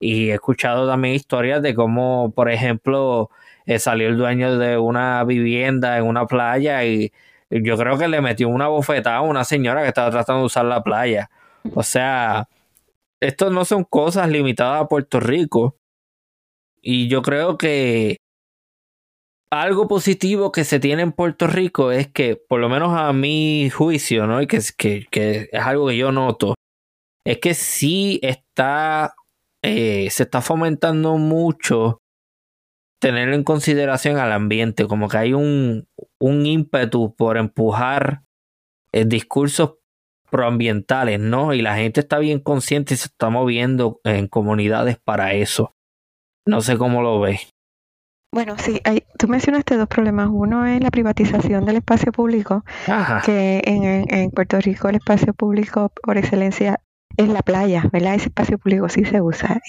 [0.04, 3.30] Y he escuchado también historias de cómo, por ejemplo,
[3.66, 7.14] eh, salió el dueño de una vivienda en una playa y
[7.50, 10.66] yo creo que le metió una bofetada a una señora que estaba tratando de usar
[10.66, 11.30] la playa.
[11.74, 12.50] O sea,
[13.22, 15.78] esto no son cosas limitadas a Puerto Rico.
[16.82, 18.18] Y yo creo que
[19.52, 23.70] algo positivo que se tiene en Puerto Rico es que, por lo menos a mi
[23.70, 24.42] juicio, ¿no?
[24.42, 26.56] Y que, que, que es algo que yo noto,
[27.26, 29.16] es que sí está,
[29.64, 32.00] eh, se está fomentando mucho
[33.00, 35.88] tener en consideración al ambiente, como que hay un,
[36.20, 38.24] un ímpetu por empujar
[38.92, 39.76] eh, discursos
[40.30, 41.54] proambientales, ¿no?
[41.54, 45.74] Y la gente está bien consciente y se está moviendo en comunidades para eso.
[46.46, 47.50] No sé cómo lo ves.
[48.34, 50.30] Bueno, sí, hay, tú mencionaste dos problemas.
[50.32, 52.66] Uno es la privatización del espacio público,
[53.26, 56.80] que en, en, Puerto Rico el espacio público por excelencia
[57.18, 58.16] es la playa, ¿verdad?
[58.16, 59.62] Ese espacio público sí se usa.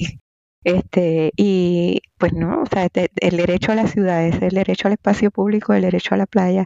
[0.64, 5.30] Este, y pues no, o sea, el derecho a las ciudades, el derecho al espacio
[5.30, 6.64] público, el derecho a la playa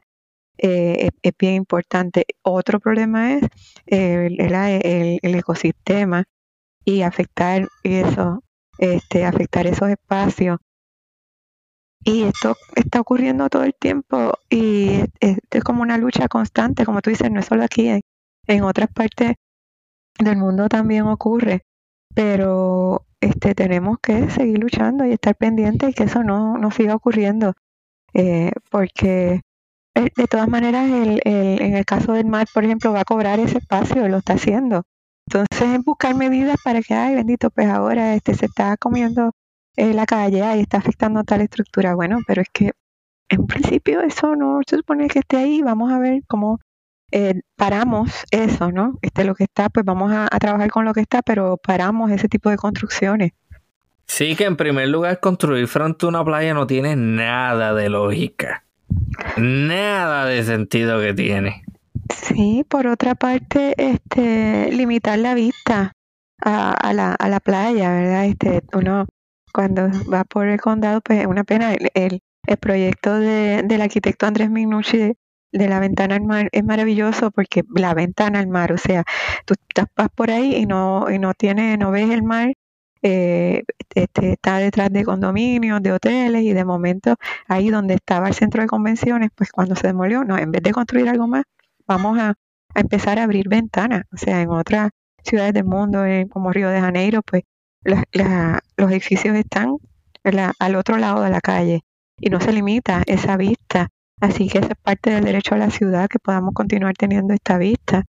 [0.59, 2.25] eh, es, bien importante.
[2.43, 3.43] Otro problema es
[3.87, 6.25] el ecosistema
[6.85, 8.45] y afectar eso,
[8.79, 10.59] este, afectar esos espacios
[12.05, 17.11] y esto está ocurriendo todo el tiempo y es, como una lucha constante, como tú
[17.11, 17.91] dices, no es solo aquí,
[18.47, 19.35] en, otras partes
[20.19, 21.63] del mundo también ocurre,
[22.15, 26.95] pero este tenemos que seguir luchando y estar pendientes y que eso no, no siga
[26.95, 27.55] ocurriendo,
[28.15, 29.43] eh, porque
[29.95, 33.05] eh, de todas maneras el, el, en el caso del mar, por ejemplo, va a
[33.05, 34.85] cobrar ese espacio y lo está haciendo.
[35.27, 39.33] Entonces, buscar medidas para que, ay, bendito, pues ahora este se está comiendo
[39.77, 41.95] eh, la calle, ahí está afectando tal estructura.
[41.95, 42.73] Bueno, pero es que
[43.29, 45.63] en principio eso no se supone que esté ahí.
[45.63, 46.61] Vamos a ver cómo
[47.11, 48.99] eh, paramos eso, ¿no?
[49.03, 52.29] Este lo que está, pues vamos a, trabajar con lo que está, pero paramos ese
[52.29, 53.33] tipo de construcciones.
[54.07, 58.65] Sí, que en primer lugar construir frente a una playa no tiene nada de lógica.
[59.37, 61.63] Nada de sentido que tiene.
[62.15, 65.93] Sí, por otra parte, este, limitar la vista
[66.43, 68.25] a, a, la, a la playa, ¿verdad?
[68.25, 69.07] Este, uno
[69.53, 71.75] cuando va por el condado, pues es una pena.
[71.75, 72.21] El, el,
[72.61, 75.15] proyecto de, del arquitecto Andrés Minucci
[75.53, 79.05] de, la ventana al mar es maravilloso porque la ventana al mar, o sea,
[79.45, 82.53] tú estás por ahí y no, y no tienes, no ves el mar
[83.03, 83.63] eh,
[83.95, 87.15] este, está detrás de condominios, de hoteles y de momento
[87.47, 90.73] ahí donde estaba el centro de convenciones, pues cuando se demolió, no, en vez de
[90.73, 91.45] construir algo más,
[91.87, 92.35] vamos a,
[92.75, 94.03] empezar a abrir ventanas.
[94.13, 94.91] O sea, en otras
[95.25, 97.45] ciudades del mundo, como Río de Janeiro, pues
[97.83, 99.77] los edificios están
[100.59, 101.83] al otro lado de la calle
[102.21, 103.89] y no se limita esa vista.
[104.21, 107.59] Así que esa es parte del derecho a la ciudad, que podamos continuar teniendo esta
[107.59, 108.05] vista.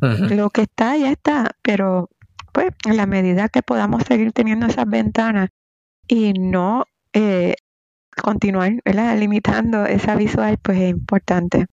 [0.00, 2.08] Lo que está ya está, pero
[2.52, 5.48] pues en la medida que podamos seguir teniendo esas ventanas
[6.06, 7.56] y no eh,
[8.22, 8.72] continuar
[9.16, 11.66] limitando esa visual, pues es importante.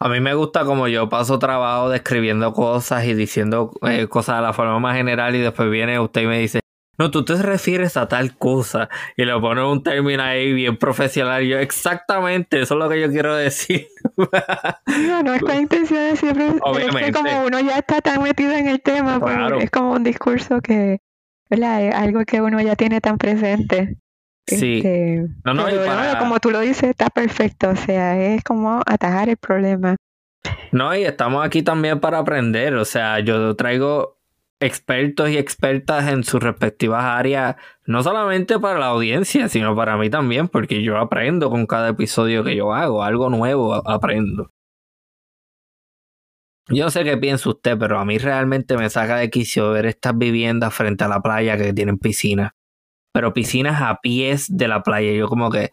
[0.00, 4.42] A mí me gusta como yo paso trabajo describiendo cosas y diciendo eh, cosas de
[4.42, 6.61] la forma más general y después viene usted y me dice,
[6.98, 11.42] no, tú te refieres a tal cosa y le pones un término ahí bien profesional.
[11.42, 13.86] Y yo, exactamente, eso es lo que yo quiero decir.
[15.06, 16.48] no, no es con intención de siempre.
[16.48, 20.04] Es que como uno ya está tan metido en el tema, pues es como un
[20.04, 21.00] discurso que,
[21.48, 21.82] ¿verdad?
[21.82, 23.96] Es algo que uno ya tiene tan presente.
[24.46, 24.78] Sí.
[24.78, 25.64] Este, no, no,
[26.18, 27.70] como tú lo dices, está perfecto.
[27.70, 29.96] O sea, es como atajar el problema.
[30.72, 32.74] No, y estamos aquí también para aprender.
[32.74, 34.18] O sea, yo traigo
[34.62, 40.08] expertos y expertas en sus respectivas áreas, no solamente para la audiencia, sino para mí
[40.08, 44.50] también, porque yo aprendo con cada episodio que yo hago, algo nuevo aprendo.
[46.68, 50.16] Yo sé qué piensa usted, pero a mí realmente me saca de quicio ver estas
[50.16, 52.52] viviendas frente a la playa que tienen piscinas.
[53.12, 55.12] Pero piscinas a pies de la playa.
[55.12, 55.72] Yo como que,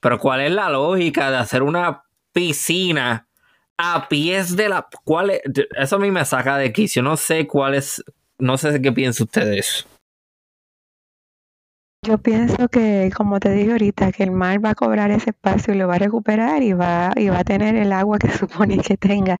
[0.00, 3.26] pero ¿cuál es la lógica de hacer una piscina
[3.78, 4.86] a pies de la...
[5.04, 5.40] ¿Cuál es?
[5.76, 7.02] Eso a mí me saca de quicio.
[7.02, 8.04] No sé cuál es,
[8.38, 9.86] no sé qué piensa usted de eso.
[12.06, 15.74] Yo pienso que, como te dije ahorita, que el mar va a cobrar ese espacio
[15.74, 18.78] y lo va a recuperar y va, y va a tener el agua que supone
[18.78, 19.36] que tenga.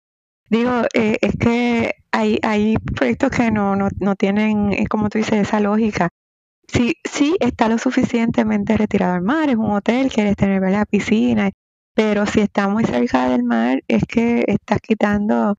[0.50, 5.18] Digo, eh, es que hay, hay proyectos que no, no, no tienen, eh, como tú
[5.18, 6.08] dices, esa lógica.
[6.66, 11.50] Sí está lo suficientemente retirado al mar, es un hotel, quieres tener la piscina,
[11.94, 15.56] pero si está muy cerca del mar, es que estás quitando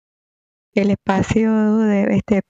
[0.74, 2.42] el espacio de este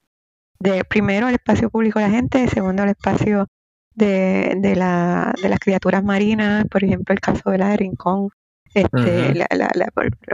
[0.59, 3.47] de primero el espacio público de la gente, segundo el espacio
[3.95, 8.29] de, de, la, de las criaturas marinas, por ejemplo el caso de la de Rincón,
[8.73, 9.87] este, la, la, la,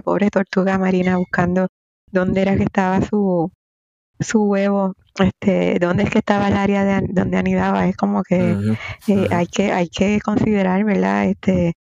[0.03, 1.67] pobre tortuga marina buscando
[2.11, 3.51] dónde era que estaba su,
[4.19, 8.76] su huevo, este, dónde es que estaba el área de, donde anidaba, es como que
[9.07, 11.26] eh, hay que hay que considerar, ¿verdad?
[11.26, 11.73] Este,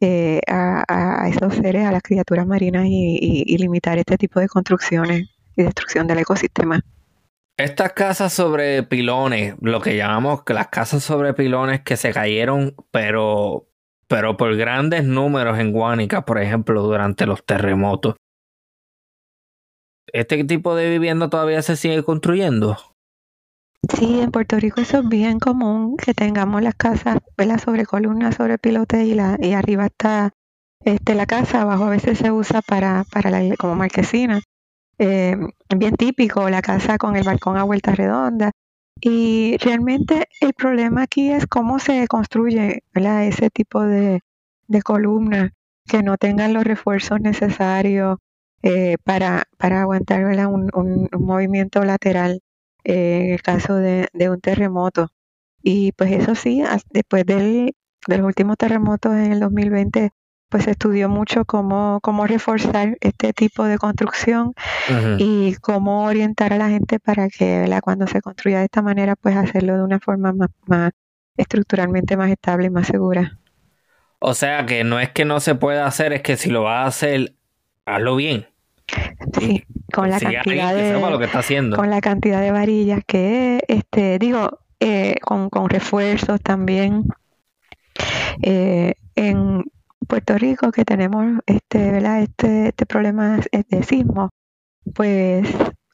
[0.00, 4.48] eh, a, a, esos seres, a las criaturas marinas y, y limitar este tipo de
[4.48, 6.82] construcciones y destrucción del ecosistema.
[7.58, 13.66] Estas casas sobre pilones, lo que llamamos las casas sobre pilones que se cayeron, pero,
[14.08, 18.16] pero por grandes números en Guánica, por ejemplo, durante los terremotos.
[20.12, 22.76] ¿Este tipo de vivienda todavía se sigue construyendo?
[23.96, 27.20] Sí, en Puerto Rico eso es bien común que tengamos las casas
[27.64, 30.30] sobre columnas, sobre pilotes y, la, y arriba está
[30.84, 34.42] este, la casa, abajo a veces se usa para, para la, como marquesina
[34.98, 35.36] eh,
[35.76, 38.52] bien típico, la casa con el balcón a vuelta redonda.
[39.00, 44.20] Y realmente el problema aquí es cómo se construye ese tipo de,
[44.68, 45.50] de columnas
[45.86, 48.18] que no tengan los refuerzos necesarios
[48.62, 52.40] eh, para, para aguantar un, un, movimiento lateral
[52.84, 55.08] eh, en el caso de, de, un terremoto.
[55.62, 57.74] Y pues eso sí, después del,
[58.06, 60.10] de los últimos terremotos en el 2020
[60.48, 64.54] pues estudió mucho cómo, cómo reforzar este tipo de construcción
[65.18, 69.36] y cómo orientar a la gente para que cuando se construya de esta manera, pues
[69.36, 70.92] hacerlo de una forma más, más
[71.36, 73.38] estructuralmente más estable y más segura.
[74.18, 76.84] O sea que no es que no se pueda hacer, es que si lo vas
[76.84, 77.34] a hacer,
[77.84, 78.46] hazlo bien.
[79.38, 81.76] Sí, con la cantidad de lo que está haciendo.
[81.76, 87.04] con la cantidad de varillas que este digo eh, con, con refuerzos también
[88.42, 89.64] eh, en
[90.06, 92.22] Puerto Rico que tenemos este, ¿verdad?
[92.22, 94.30] este, este problema de sismo,
[94.94, 95.48] pues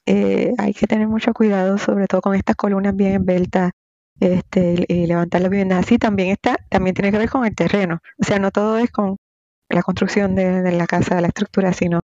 [0.05, 3.71] eh, hay que tener mucho cuidado, sobre todo con estas columnas bien esbeltas,
[4.19, 7.99] este, y levantar la vivienda así también está, también tiene que ver con el terreno.
[8.19, 9.17] O sea, no todo es con
[9.69, 12.01] la construcción de, de la casa, de la estructura, sino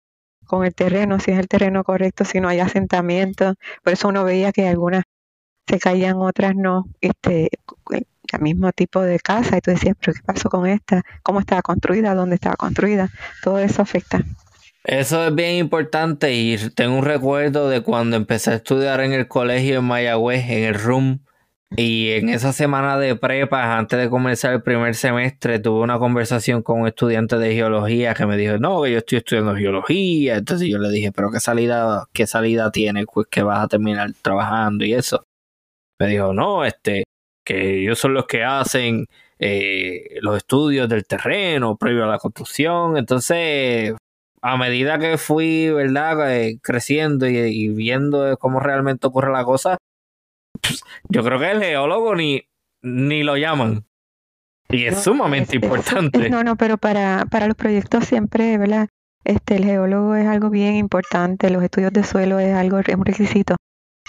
[0.46, 3.54] con el terreno, si es el terreno correcto, si no hay asentamiento.
[3.82, 5.04] Por eso uno veía que algunas
[5.68, 6.86] se caían, otras no.
[7.00, 7.50] Este,
[8.32, 11.02] el mismo tipo de casa y tú decías, pero ¿qué pasó con esta?
[11.22, 12.14] ¿Cómo estaba construida?
[12.14, 13.10] ¿Dónde estaba construida?
[13.42, 14.22] Todo eso afecta.
[14.84, 19.26] Eso es bien importante y tengo un recuerdo de cuando empecé a estudiar en el
[19.26, 21.18] colegio en Mayagüez, en el RUM,
[21.70, 26.62] y en esa semana de prepa, antes de comenzar el primer semestre, tuve una conversación
[26.62, 30.36] con un estudiante de geología que me dijo, no, que yo estoy estudiando geología.
[30.36, 33.04] Entonces yo le dije, pero ¿qué salida, qué salida tiene?
[33.06, 35.26] Pues que vas a terminar trabajando y eso.
[35.98, 37.04] Me dijo, no, este,
[37.46, 39.06] que ellos son los que hacen
[39.38, 42.98] eh, los estudios del terreno previo a la construcción.
[42.98, 43.94] Entonces,
[44.42, 46.34] a medida que fui, ¿verdad?
[46.34, 49.78] Eh, creciendo y, viendo cómo realmente ocurre la cosa,
[50.60, 52.42] pues, yo creo que el geólogo ni,
[52.82, 53.84] ni lo llaman.
[54.68, 56.28] Y es sumamente importante.
[56.28, 58.88] no, no, pero para, para los proyectos siempre, ¿verdad?
[59.24, 63.04] Este, el geólogo es algo bien importante, los estudios de suelo es algo, es un
[63.04, 63.56] requisito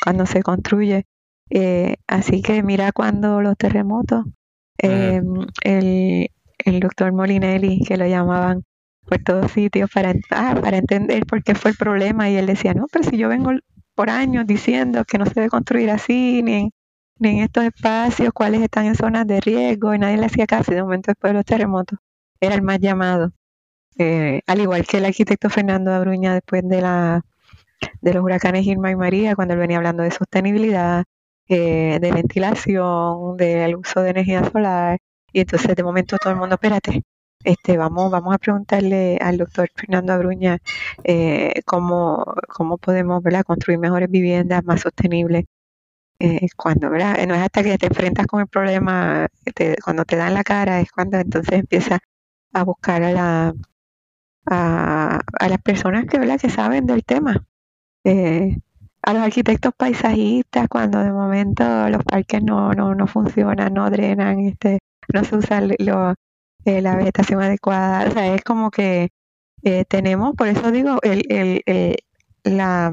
[0.04, 1.04] cuando se construye.
[1.50, 4.26] Eh, así que mira cuando los terremotos,
[4.82, 5.22] eh,
[5.64, 6.30] el,
[6.66, 8.64] el doctor Molinelli, que lo llamaban
[9.06, 12.74] por todos sitios para, ah, para entender por qué fue el problema, y él decía,
[12.74, 13.52] no, pero si yo vengo
[13.96, 16.72] por años diciendo que no se debe construir así, ni en,
[17.20, 20.72] ni en estos espacios, cuáles están en zonas de riesgo, y nadie le hacía caso,
[20.72, 22.00] y de momento después de los terremotos,
[22.42, 23.32] era el más llamado.
[23.98, 27.22] Eh, al igual que el arquitecto Fernando Abruña después de la
[28.02, 31.06] de los huracanes Irma y María, cuando él venía hablando de sostenibilidad,
[31.50, 35.00] eh, de ventilación, del uso de energía solar,
[35.32, 37.04] y entonces de momento todo el mundo, espérate,
[37.44, 40.60] este, vamos, vamos a preguntarle al doctor Fernando Abruña
[41.04, 43.44] eh, cómo, cómo podemos ¿verdad?
[43.46, 45.46] construir mejores viviendas más sostenibles.
[46.20, 47.26] Eh, cuando, ¿verdad?
[47.28, 49.28] No es hasta que te enfrentas con el problema,
[49.84, 52.00] cuando te dan la cara, es cuando entonces empiezas
[52.54, 53.54] a buscar a, la,
[54.46, 56.40] a, a las personas que, ¿verdad?
[56.40, 57.46] que saben del tema.
[58.04, 58.58] Eh,
[59.08, 64.42] a los arquitectos paisajistas cuando de momento los parques no, no, no funcionan, no drenan,
[64.42, 64.80] este,
[65.14, 66.14] no se usa lo,
[66.66, 68.06] eh, la vegetación adecuada.
[68.06, 69.08] O sea, es como que
[69.64, 71.96] eh, tenemos, por eso digo, el, el, el,
[72.44, 72.92] la,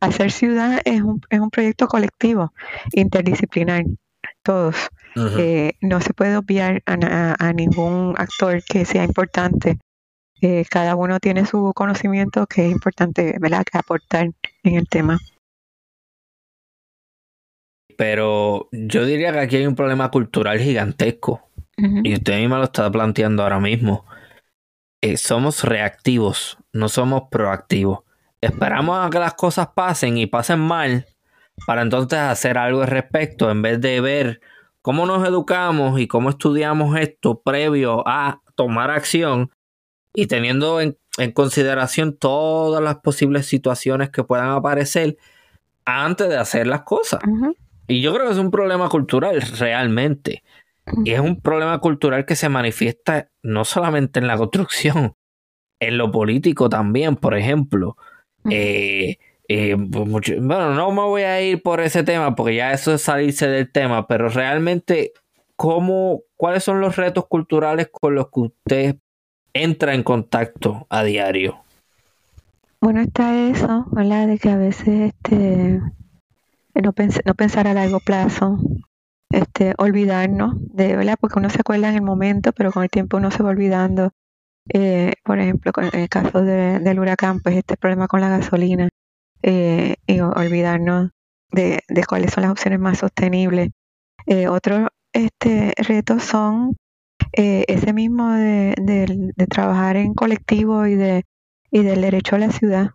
[0.00, 2.52] hacer ciudad es un, es un proyecto colectivo,
[2.92, 3.84] interdisciplinar,
[4.42, 4.76] todos.
[5.16, 9.78] eh, no se puede obviar a, a, ningún actor que sea importante.
[10.42, 13.64] Eh, cada uno tiene su conocimiento que es importante ¿verdad?
[13.72, 14.28] aportar
[14.62, 15.18] en el tema.
[17.98, 21.42] Pero yo diría que aquí hay un problema cultural gigantesco.
[21.76, 24.04] Y usted misma lo está planteando ahora mismo.
[25.00, 28.00] Eh, somos reactivos, no somos proactivos.
[28.40, 31.06] Esperamos a que las cosas pasen y pasen mal
[31.66, 34.40] para entonces hacer algo al respecto en vez de ver
[34.82, 39.50] cómo nos educamos y cómo estudiamos esto previo a tomar acción
[40.14, 40.96] y teniendo en,
[41.34, 45.16] consideración todas las posibles situaciones que puedan aparecer
[45.84, 47.20] antes de hacer las cosas.
[47.88, 50.44] Y yo creo que es un problema cultural realmente.
[51.04, 55.14] Y es un problema cultural que se manifiesta no solamente en la construcción,
[55.80, 57.96] en lo político también, por ejemplo.
[58.50, 59.18] Eh,
[59.48, 63.02] eh, pues bueno, no me voy a ir por ese tema porque ya eso es
[63.02, 65.12] salirse del tema, pero realmente,
[65.56, 68.96] ¿cómo, ¿cuáles son los retos culturales con los que usted
[69.54, 71.58] entra en contacto a diario?
[72.80, 74.28] Bueno, está eso, ¿verdad?
[74.28, 75.80] De que a veces este,
[76.82, 78.58] no, pensar a largo plazo,
[79.30, 81.16] este, olvidarnos de, ¿verdad?
[81.20, 84.12] Porque uno se acuerda en el momento, pero con el tiempo uno se va olvidando.
[84.72, 88.88] Eh, por ejemplo, en el caso de, del huracán, pues este problema con la gasolina
[89.42, 91.10] eh, y olvidarnos
[91.50, 93.70] de, de, cuáles son las opciones más sostenibles.
[94.26, 96.76] Eh, otros este, retos son
[97.32, 101.24] eh, ese mismo de, de, de, trabajar en colectivo y, de,
[101.70, 102.90] y del derecho a la ciudad.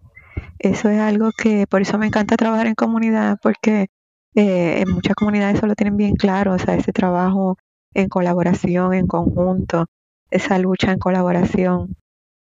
[0.60, 3.88] Eso es algo que, por eso me encanta trabajar en comunidad, porque
[4.36, 7.58] eh, en muchas comunidades eso lo tienen bien claro, o sea, ese trabajo
[7.94, 9.86] en colaboración, en conjunto,
[10.32, 11.96] esa lucha en colaboración.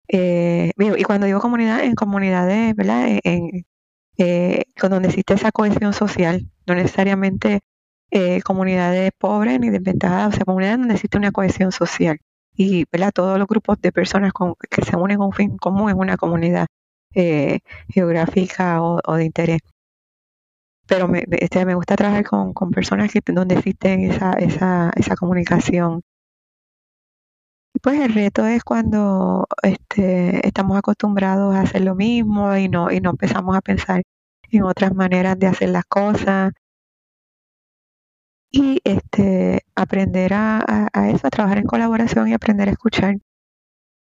[0.09, 3.19] Eh, y cuando digo comunidad, en comunidades, ¿verdad?
[3.25, 3.65] En,
[4.19, 7.61] eh, donde existe esa cohesión social, no necesariamente
[8.11, 12.19] eh, comunidades pobres ni desventajadas, o sea, comunidades donde existe una cohesión social.
[12.55, 13.13] Y ¿verdad?
[13.15, 14.33] todos los grupos de personas
[14.71, 16.67] que se unen con un fin común en una comunidad
[17.15, 19.61] eh, geográfica o, de interés
[20.87, 26.03] pero me, este, gusta trabajar con, personas que, donde existen esa, comunicación.
[27.75, 32.91] Y pues el reto es cuando este, estamos acostumbrados a hacer lo mismo y no,
[32.91, 34.03] empezamos a pensar
[34.51, 36.53] en otras maneras de hacer las cosas.
[38.51, 43.17] Y este, aprender a, eso, a trabajar en colaboración y aprender a escuchar.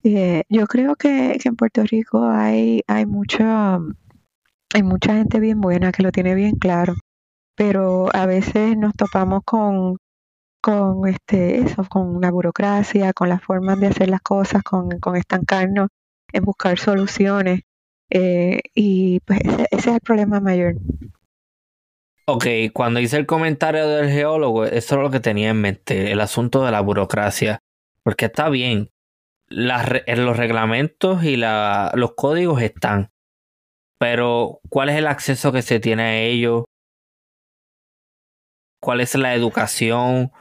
[0.02, 3.44] Eh, yo creo que, que, en Puerto Rico hay, hay mucho
[4.72, 6.94] hay mucha gente bien buena que lo tiene bien claro,
[7.56, 9.98] pero a veces nos topamos con,
[10.60, 15.16] con este, eso, con la burocracia, con las formas de hacer las cosas, con, con
[15.16, 15.88] estancarnos
[16.32, 17.62] en buscar soluciones.
[18.10, 20.76] Eh, y pues ese, ese, es el problema mayor.
[22.26, 26.20] Ok, cuando hice el comentario del geólogo, eso es lo que tenía en mente, el
[26.20, 27.60] asunto de la burocracia.
[28.02, 28.90] Porque está bien,
[29.50, 33.10] las, los reglamentos y la, los códigos están,
[33.98, 36.64] pero ¿cuál es el acceso que se tiene a ellos?
[38.80, 40.32] cuál es la educación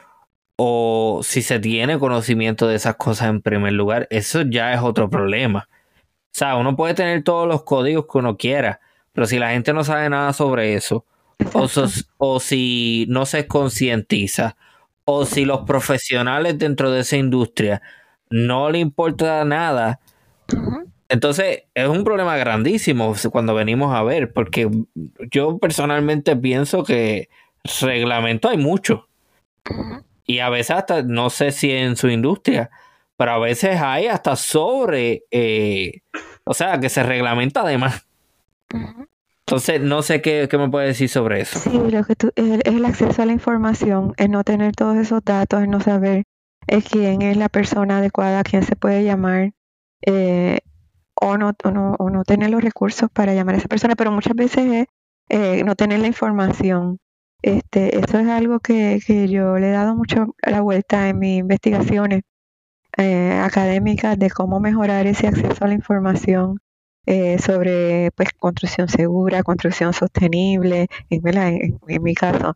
[0.55, 5.10] o si se tiene conocimiento de esas cosas en primer lugar, eso ya es otro
[5.10, 5.70] problema.
[5.72, 8.82] O sea, uno puede tener todos los códigos que uno quiera,
[9.14, 11.05] pero si la gente no sabe nada sobre eso,
[12.18, 14.57] o, si no se concientiza,
[15.05, 17.82] o si los profesionales dentro de esa industria
[18.30, 20.00] no le importa nada,
[21.10, 24.70] entonces es un problema grandísimo cuando venimos a ver, porque
[25.32, 27.30] yo personalmente pienso que
[27.82, 29.08] reglamento hay mucho.
[30.26, 32.70] Y a veces hasta, no sé si en su industria,
[33.18, 36.02] pero a veces hay hasta sobre, eh,
[36.44, 38.06] o sea, que se reglamenta además.
[39.48, 41.58] Entonces, no sé qué, me puede decir sobre eso.
[41.58, 45.26] Sí, lo que tú, es, el acceso a la información, es no tener todos esos
[45.26, 46.26] datos, es no saber
[46.90, 49.54] quién es la persona adecuada, quién se puede llamar,
[50.06, 50.60] eh,
[51.16, 54.12] o, no, o, no, o no tener los recursos para llamar a esa persona, pero
[54.12, 54.88] muchas veces es
[55.30, 57.00] eh, no tener la información.
[57.42, 61.40] Este, eso es algo que, que yo le he dado mucho la vuelta en mis
[61.40, 62.22] investigaciones
[62.98, 66.60] eh, académicas de cómo mejorar ese acceso a la información
[67.40, 72.54] sobre pues construcción segura, construcción sostenible, en, en, mi caso.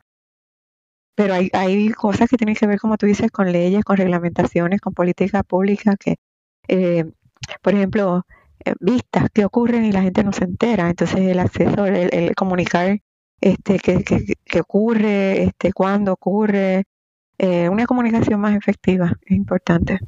[1.16, 4.82] Pero hay, hay cosas que tienen que ver, como tú dices, con leyes, con reglamentaciones,
[4.82, 6.16] con políticas públicas que,
[6.68, 7.06] eh,
[7.62, 8.26] por ejemplo,
[8.66, 10.90] eh, vistas que ocurren y la gente no se entera.
[10.90, 13.00] Entonces el acceso, el, comunicar
[13.42, 16.86] este qué que, ocurre, este cuándo ocurre,
[17.70, 20.00] una comunicación más efectiva es importante.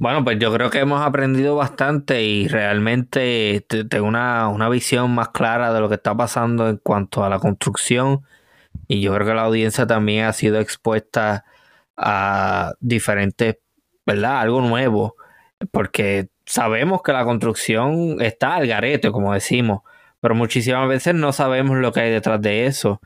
[0.00, 5.28] Bueno, pues yo creo que hemos aprendido bastante y realmente tengo una, una visión más
[5.28, 8.22] clara de lo que está pasando en cuanto a la construcción
[8.88, 11.44] y yo creo que la audiencia también ha sido expuesta
[11.96, 13.56] a diferentes,
[14.06, 14.40] ¿verdad?
[14.40, 15.16] Algo nuevo,
[15.70, 19.82] porque sabemos que la construcción está al garete, como decimos,
[20.20, 23.00] pero muchísimas veces no sabemos lo que hay detrás de eso.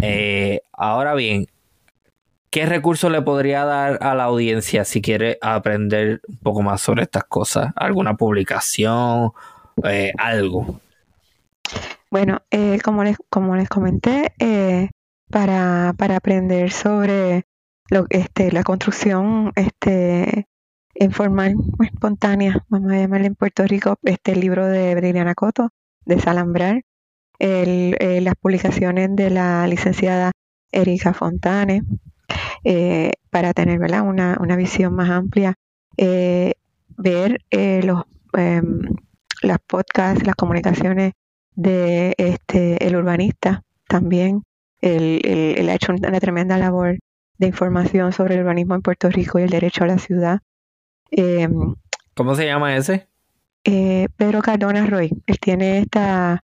[0.00, 1.46] Eh, ahora bien,
[2.54, 7.02] ¿Qué recurso le podría dar a la audiencia si quiere aprender un poco más sobre
[7.02, 7.72] estas cosas?
[7.74, 9.32] ¿Alguna publicación?
[9.82, 10.80] Eh, ¿Algo?
[12.12, 14.88] Bueno, eh, como, les, como les comenté, eh,
[15.34, 17.42] para, para, aprender sobre
[17.90, 20.46] lo, este, la construcción este,
[20.94, 25.70] informal, espontánea, vamos a llamarle en Puerto Rico, este libro de Briliana Coto,
[26.04, 26.82] de Salambrar,
[27.40, 30.30] el, las publicaciones de la licenciada
[30.70, 31.82] Erika Fontane,
[32.62, 35.54] eh, para tener Una, una visión más amplia,
[35.96, 36.54] eh,
[36.96, 38.04] ver eh, los
[38.34, 38.82] em,
[39.42, 41.14] las podcasts, las comunicaciones
[41.56, 44.44] de este el urbanista también.
[44.84, 46.98] Él, ha hecho una tremenda labor
[47.38, 50.40] de información sobre el urbanismo en Puerto Rico y el derecho a la ciudad.
[51.10, 51.74] Em,
[52.14, 53.08] ¿Cómo se llama ese?
[53.62, 55.10] Pedro Cardona Roy.
[55.26, 56.44] Él tiene esta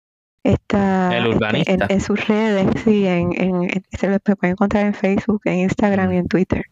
[0.43, 5.59] Está este, en, sus redes, sí, en, en, se lo puede encontrar en Facebook, en
[5.59, 6.65] Instagram y en Twitter,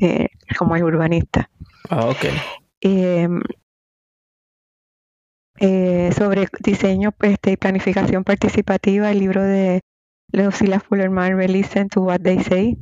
[0.00, 0.28] eh,
[0.58, 1.50] como el urbanista.
[1.90, 2.24] Ah, ok.
[2.80, 3.42] Em,
[5.60, 9.82] eh, sobre diseño este, y planificación participativa, el libro de
[10.34, 12.76] Lucila Fuller Marvel, Listen to What They Say.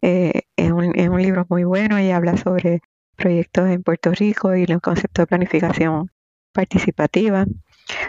[0.00, 2.80] Eh, es, un, libro muy bueno y habla sobre
[3.14, 6.10] proyectos en Puerto Rico y los conceptos de planificación
[6.50, 7.44] participativa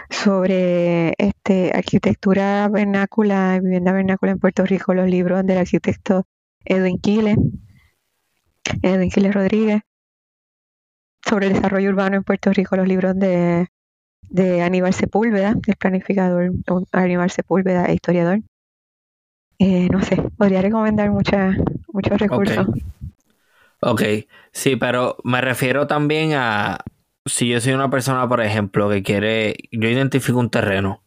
[0.08, 6.26] sobre este, arquitectura vernácula, vivienda vernácula en Puerto Rico, los libros del arquitecto
[6.64, 7.36] Edwin Quiles,
[8.80, 9.82] Edwin Quiles Rodríguez,
[11.22, 13.68] sobre el desarrollo urbano en Puerto Rico, los libros de,
[14.22, 16.50] de Aníbal Sepúlveda, el planificador
[16.92, 18.40] Aníbal Sepúlveda e historiador.
[19.58, 21.56] Eh, no sé, podría recomendar muchas,
[21.92, 22.66] muchos recursos.
[23.80, 24.02] ok,
[24.52, 26.78] sí, pero me refiero también a,
[27.26, 31.02] si yo soy una persona, por ejemplo, que quiere, yo identifico un terreno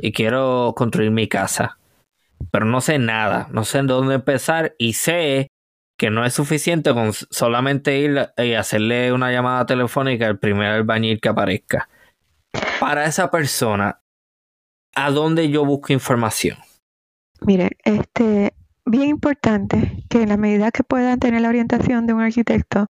[0.00, 1.78] y quiero construir mi casa,
[2.50, 5.48] pero no sé nada, no sé en dónde empezar y sé
[5.96, 11.20] que no es suficiente con solamente ir y hacerle una llamada telefónica al primer albañil
[11.20, 11.88] que aparezca.
[12.80, 14.00] Para esa persona,
[14.94, 16.58] ¿a dónde yo busco información?
[17.46, 18.54] Mire, este,
[18.86, 22.86] bien importante que en la medida que puedan tener la orientación de un arquitecto,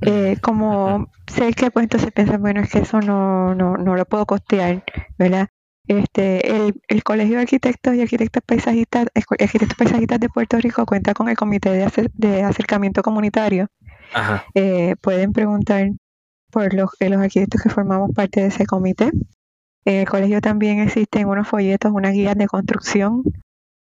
[0.00, 4.04] eh, como sé que pues entonces piensan, bueno, es que eso no, no, no lo
[4.04, 4.84] puedo costear,
[5.18, 5.48] ¿verdad?
[5.86, 11.12] Este, el, el Colegio de Arquitectos y Arquitectos Paisajistas, Arquitectos Paisajistas de Puerto Rico cuenta
[11.12, 13.68] con el Comité de, de Acercamiento Comunitario.
[14.54, 15.90] Eh, pueden preguntar
[16.50, 19.10] por los, eh, los arquitectos que formamos parte de ese comité.
[19.84, 23.22] En el colegio también existen unos folletos, unas guías de construcción,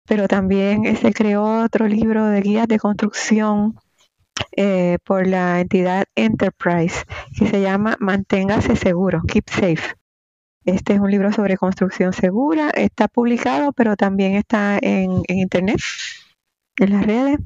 [0.05, 3.75] pero también se creó otro libro de guías de construcción
[4.57, 7.05] eh, por la entidad Enterprise
[7.37, 9.95] que se llama Manténgase Seguro, Keep Safe.
[10.65, 12.71] Este es un libro sobre construcción segura.
[12.71, 15.77] Está publicado, pero también está en, en internet,
[16.77, 17.37] en las redes.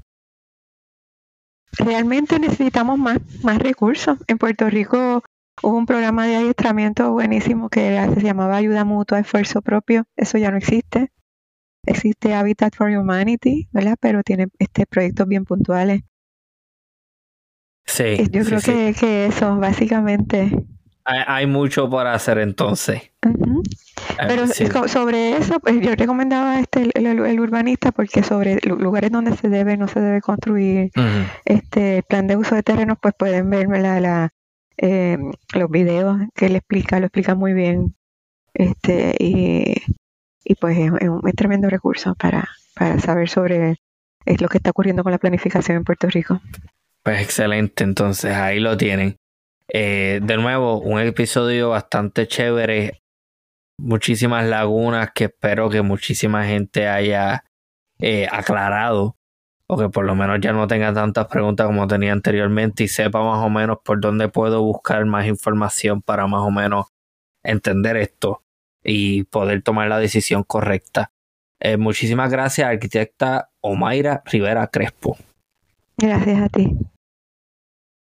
[1.78, 4.18] Realmente necesitamos más, más recursos.
[4.28, 5.22] En Puerto Rico
[5.62, 10.06] hubo un programa de adiestramiento buenísimo que se llamaba Ayuda Mutua, Esfuerzo Propio.
[10.16, 11.12] Eso ya no existe.
[11.90, 13.96] Existe Habitat for Humanity, ¿verdad?
[14.00, 16.02] Pero tiene este proyectos bien puntuales.
[17.86, 18.28] Sí.
[18.32, 20.52] Yo creo Que, que eso, básicamente.
[21.04, 23.02] Hay, mucho por hacer entonces.
[23.20, 24.46] Pero
[24.88, 29.88] sobre eso, pues yo recomendaba este el, urbanista porque sobre lugares donde se debe no
[29.88, 30.92] se debe construir
[31.46, 34.34] este plan de uso de terrenos, pues pueden ver la, la
[34.78, 35.18] eh,
[35.56, 37.96] los videos que le explica, lo explica muy bien.
[38.54, 39.82] Este y,
[40.50, 43.78] y pues es, un, tremendo recurso para, para saber sobre
[44.26, 46.42] es lo que está ocurriendo con la planificación en Puerto Rico.
[47.04, 49.18] Pues excelente, entonces ahí lo tienen.
[49.72, 53.04] Eh, de nuevo, un episodio bastante chévere,
[53.78, 57.44] muchísimas lagunas que espero que muchísima gente haya
[58.00, 59.18] eh, aclarado
[59.68, 63.22] o que por lo menos ya no tenga tantas preguntas como tenía anteriormente y sepa
[63.22, 66.88] más o menos por dónde puedo buscar más información para más o menos
[67.44, 68.42] entender esto
[68.84, 71.12] y poder tomar la decisión correcta.
[71.60, 75.18] Eh, muchísimas gracias, arquitecta Omaira Rivera Crespo.
[75.98, 76.78] Gracias a ti.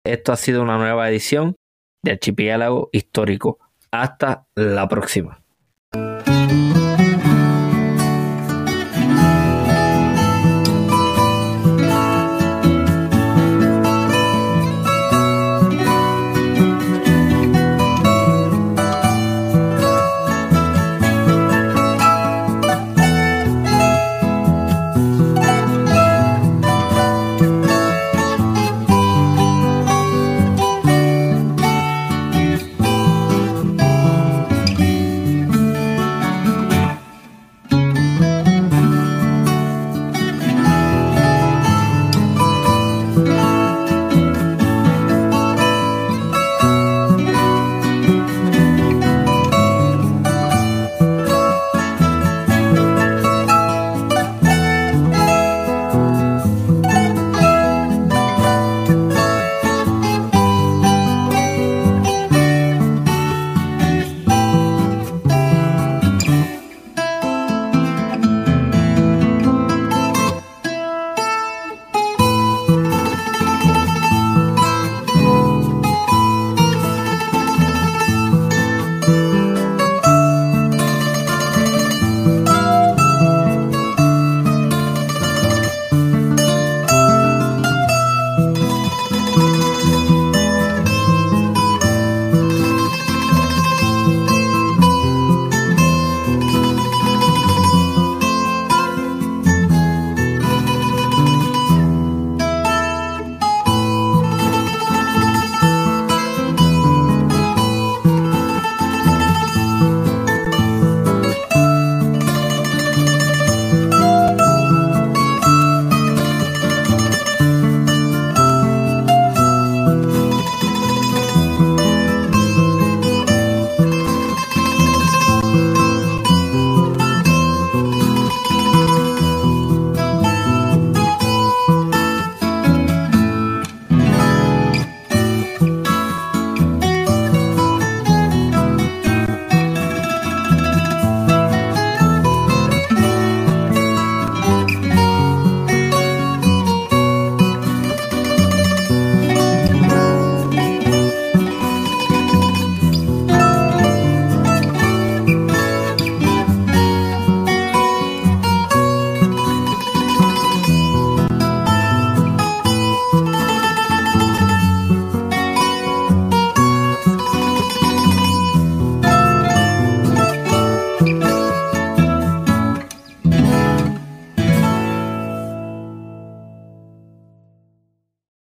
[0.05, 1.55] Esto ha sido una nueva edición
[2.03, 3.59] de Archipiélago Histórico.
[3.91, 5.39] Hasta la próxima.